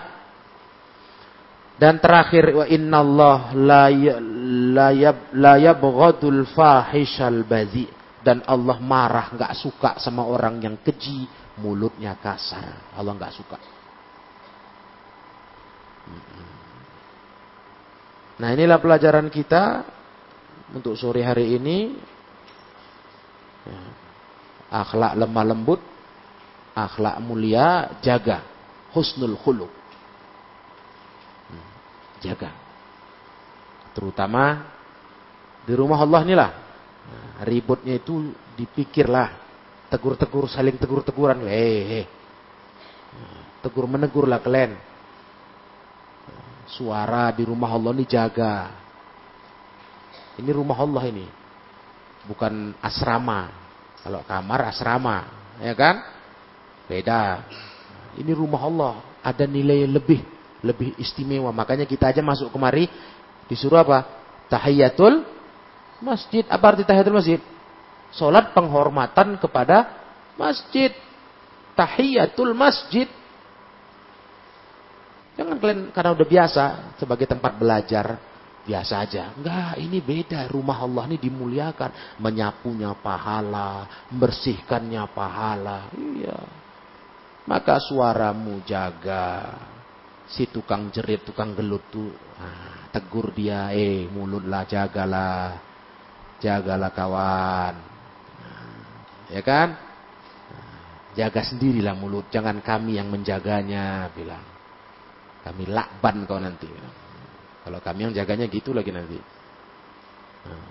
Dan 1.78 1.98
terakhir 2.02 2.52
wa 2.52 2.66
innallah 2.66 3.54
la 3.54 3.86
ya, 3.90 5.10
la 5.34 5.72
bazi 7.46 7.86
dan 8.22 8.38
Allah 8.46 8.78
marah 8.78 9.34
nggak 9.34 9.52
suka 9.58 9.90
sama 9.98 10.22
orang 10.26 10.62
yang 10.62 10.76
keji, 10.78 11.26
mulutnya 11.58 12.14
kasar. 12.18 12.94
Allah 12.94 13.12
nggak 13.18 13.34
suka. 13.34 13.58
Nah 18.42 18.48
inilah 18.52 18.78
pelajaran 18.82 19.30
kita 19.30 19.86
untuk 20.74 20.98
sore 20.98 21.22
hari 21.22 21.58
ini. 21.58 21.78
Ya. 23.62 24.01
Akhlak 24.72 25.12
lemah 25.20 25.44
lembut, 25.44 25.80
akhlak 26.72 27.20
mulia, 27.20 27.92
jaga. 28.00 28.40
Husnul 28.96 29.36
khuluq. 29.36 29.72
Hmm, 31.52 31.68
jaga. 32.24 32.50
Terutama 33.92 34.64
di 35.68 35.72
rumah 35.76 36.00
Allah 36.00 36.20
inilah. 36.24 36.50
Nah, 37.04 37.44
ributnya 37.44 38.00
itu 38.00 38.32
dipikirlah. 38.56 39.44
Tegur-tegur, 39.92 40.48
saling 40.48 40.80
tegur-teguran. 40.80 41.44
Hehehe. 41.44 42.08
Tegur 43.60 43.86
menegurlah 43.86 44.42
kalian 44.42 44.74
Suara 46.72 47.28
di 47.36 47.44
rumah 47.44 47.68
Allah 47.68 47.92
ini 47.92 48.04
jaga. 48.08 48.72
Ini 50.40 50.50
rumah 50.56 50.78
Allah 50.80 51.04
ini. 51.12 51.26
Bukan 52.24 52.72
asrama. 52.80 53.61
Kalau 54.02 54.26
kamar 54.26 54.66
asrama. 54.66 55.30
Ya 55.62 55.72
kan? 55.78 56.02
Beda. 56.90 57.46
Ini 58.18 58.34
rumah 58.34 58.62
Allah. 58.66 58.94
Ada 59.22 59.46
nilai 59.46 59.86
lebih. 59.86 60.20
Lebih 60.62 60.98
istimewa. 60.98 61.54
Makanya 61.54 61.86
kita 61.86 62.10
aja 62.10 62.20
masuk 62.20 62.50
kemari. 62.50 62.90
Disuruh 63.46 63.82
apa? 63.82 64.04
Tahiyatul 64.50 65.22
masjid. 66.02 66.42
Apa 66.50 66.74
arti 66.74 66.82
tahiyatul 66.82 67.16
masjid? 67.16 67.40
Salat 68.10 68.50
penghormatan 68.50 69.38
kepada 69.38 69.88
masjid. 70.34 70.90
Tahiyatul 71.78 72.52
masjid. 72.52 73.06
Jangan 75.32 75.56
kalian 75.56 75.88
karena 75.96 76.10
udah 76.12 76.28
biasa 76.28 76.64
sebagai 77.00 77.24
tempat 77.24 77.56
belajar 77.56 78.20
biasa 78.62 78.94
aja. 79.02 79.34
Enggak, 79.34 79.78
ini 79.78 79.98
beda. 79.98 80.46
Rumah 80.50 80.78
Allah 80.82 81.04
ini 81.10 81.18
dimuliakan, 81.18 82.18
menyapunya 82.22 82.94
pahala, 82.98 83.86
membersihkannya 84.10 85.04
pahala. 85.10 85.90
Iya. 85.94 86.38
Maka 87.46 87.82
suaramu 87.82 88.62
jaga. 88.62 89.58
Si 90.30 90.48
tukang 90.48 90.88
jerit, 90.88 91.28
tukang 91.28 91.52
gelut 91.52 91.84
tuh, 91.92 92.08
nah, 92.40 92.88
tegur 92.88 93.34
dia, 93.36 93.74
eh 93.74 94.08
mulutlah 94.08 94.64
jagalah. 94.64 95.60
Jagalah 96.40 96.90
kawan. 96.90 97.74
Ya 99.28 99.42
kan? 99.44 99.76
Jaga 101.12 101.44
sendirilah 101.44 101.92
mulut, 101.92 102.32
jangan 102.32 102.64
kami 102.64 102.96
yang 102.96 103.12
menjaganya, 103.12 104.08
bilang. 104.16 104.40
Kami 105.44 105.68
lakban 105.68 106.24
kau 106.24 106.40
nanti. 106.40 106.70
Kalau 107.62 107.78
kami 107.78 108.10
yang 108.10 108.14
jaganya 108.14 108.46
gitu 108.50 108.74
lagi 108.74 108.90
nanti. 108.90 109.18
Nah, 110.46 110.66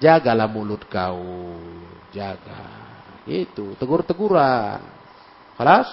jagalah 0.00 0.48
mulut 0.48 0.84
kau. 0.88 1.56
Jaga. 2.10 2.64
Itu. 3.28 3.76
Tegur-teguran. 3.76 4.80
Kelas? 5.60 5.88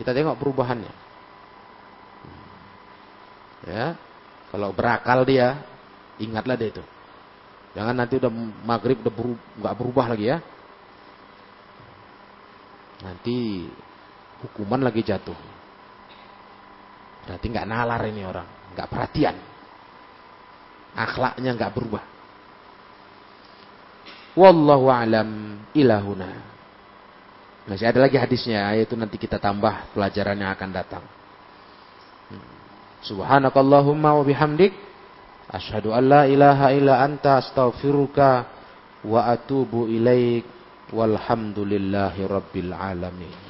Kita 0.00 0.10
tengok 0.10 0.38
perubahannya. 0.40 0.92
Ya. 3.66 3.98
Kalau 4.50 4.70
berakal 4.70 5.26
dia, 5.26 5.58
ingatlah 6.22 6.54
dia 6.54 6.70
itu. 6.70 6.84
Jangan 7.76 7.92
nanti 7.92 8.16
udah 8.16 8.32
maghrib 8.64 9.04
udah 9.04 9.12
nggak 9.60 9.76
berubah 9.76 10.06
lagi 10.16 10.32
ya. 10.32 10.38
Nanti 13.04 13.68
hukuman 14.40 14.80
lagi 14.80 15.04
jatuh. 15.04 15.36
Berarti 17.28 17.46
nggak 17.52 17.68
nalar 17.68 18.00
ini 18.08 18.22
orang, 18.24 18.48
nggak 18.76 18.88
perhatian. 18.92 19.36
Akhlaknya 20.92 21.56
nggak 21.56 21.72
berubah. 21.72 22.04
Wallahu 24.36 24.92
alam 24.92 25.60
ilahuna. 25.72 26.28
Masih 27.64 27.88
ada 27.88 28.04
lagi 28.04 28.20
hadisnya, 28.20 28.68
yaitu 28.76 28.94
nanti 28.94 29.16
kita 29.16 29.40
tambah 29.40 29.90
pelajaran 29.96 30.36
yang 30.38 30.52
akan 30.52 30.70
datang. 30.70 31.04
Subhanakallahumma 33.02 34.18
wa 34.18 34.22
bihamdik 34.22 34.76
asyhadu 35.50 35.94
an 35.94 36.04
la 36.06 36.22
ilaha 36.28 36.74
illa 36.74 37.02
anta 37.02 37.38
astaghfiruka 37.42 38.44
wa 39.06 39.30
atubu 39.30 39.86
ilaik 39.90 40.46
walhamdulillahi 40.90 42.20
rabbil 42.26 42.70
alamin. 42.74 43.45